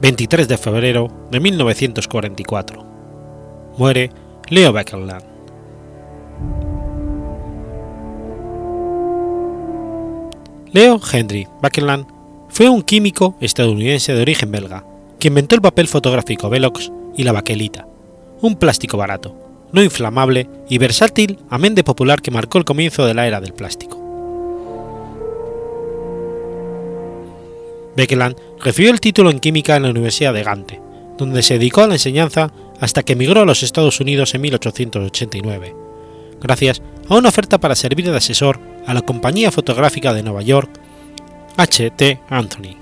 [0.00, 2.86] 23 de febrero de 1944.
[3.76, 4.10] Muere
[4.48, 5.24] Leo Baekeland.
[10.72, 12.06] Leo Henry Baekeland
[12.48, 14.86] fue un químico estadounidense de origen belga
[15.18, 17.86] que inventó el papel fotográfico Velox y la baquelita,
[18.40, 19.36] un plástico barato,
[19.72, 23.52] no inflamable y versátil amén de popular que marcó el comienzo de la era del
[23.52, 23.99] plástico.
[28.00, 30.80] Bekeland recibió el título en química en la Universidad de Gante,
[31.18, 35.76] donde se dedicó a la enseñanza hasta que emigró a los Estados Unidos en 1889,
[36.40, 36.80] gracias
[37.10, 40.70] a una oferta para servir de asesor a la compañía fotográfica de Nueva York,
[41.58, 42.20] H.T.
[42.30, 42.74] Anthony.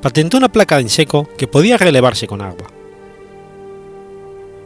[0.00, 2.68] Patentó una placa en seco que podía relevarse con agua.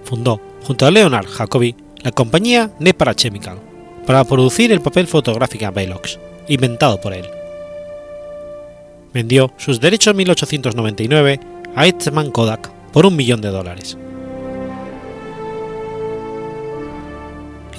[0.05, 3.59] Fundó, junto a Leonard Jacobi, la compañía Nepara Chemical,
[4.07, 6.19] para producir el papel fotográfico Velox,
[6.49, 7.27] inventado por él.
[9.17, 11.41] Vendió sus derechos en 1899
[11.75, 13.97] a Eastman Kodak por un millón de dólares.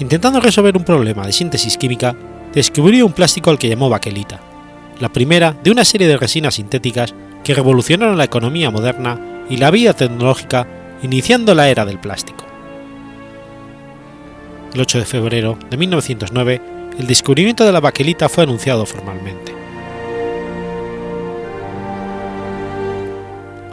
[0.00, 2.16] Intentando resolver un problema de síntesis química,
[2.52, 4.40] descubrió un plástico al que llamó baquelita,
[4.98, 7.14] la primera de una serie de resinas sintéticas
[7.44, 10.66] que revolucionaron la economía moderna y la vida tecnológica,
[11.04, 12.44] iniciando la era del plástico.
[14.74, 16.60] El 8 de febrero de 1909,
[16.98, 19.67] el descubrimiento de la baquelita fue anunciado formalmente.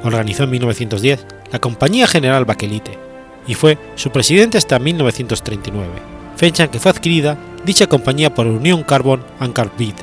[0.06, 2.97] Organizó en 1910 la Compañía General Baquelite
[3.47, 5.89] y fue su presidente hasta 1939,
[6.38, 9.95] fecha en que fue adquirida dicha compañía por Union Carbon and Carbide.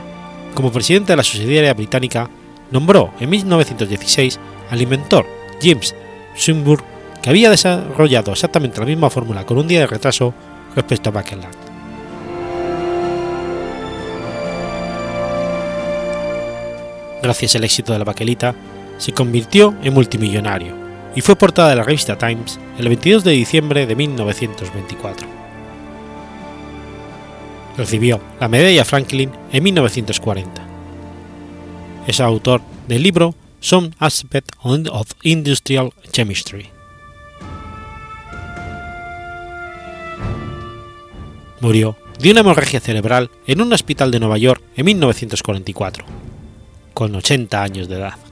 [0.55, 2.29] Como presidente de la subsidiaria británica,
[2.73, 4.41] nombró en 1916
[4.71, 5.25] al inventor
[5.63, 5.95] James
[6.35, 6.85] Swinburne,
[7.23, 10.35] que había desarrollado exactamente la misma fórmula con un día de retraso
[10.75, 11.55] respecto a Bakeland.
[17.23, 18.53] Gracias al éxito de la baquelita,
[18.99, 20.75] se convirtió en multimillonario
[21.15, 25.27] y fue portada de la revista Times el 22 de diciembre de 1924.
[27.77, 30.63] Recibió la medalla Franklin en 1940.
[32.07, 36.69] Es autor del libro Some Aspects of Industrial Chemistry.
[41.61, 46.05] Murió de una hemorragia cerebral en un hospital de Nueva York en 1944,
[46.93, 48.32] con 80 años de edad.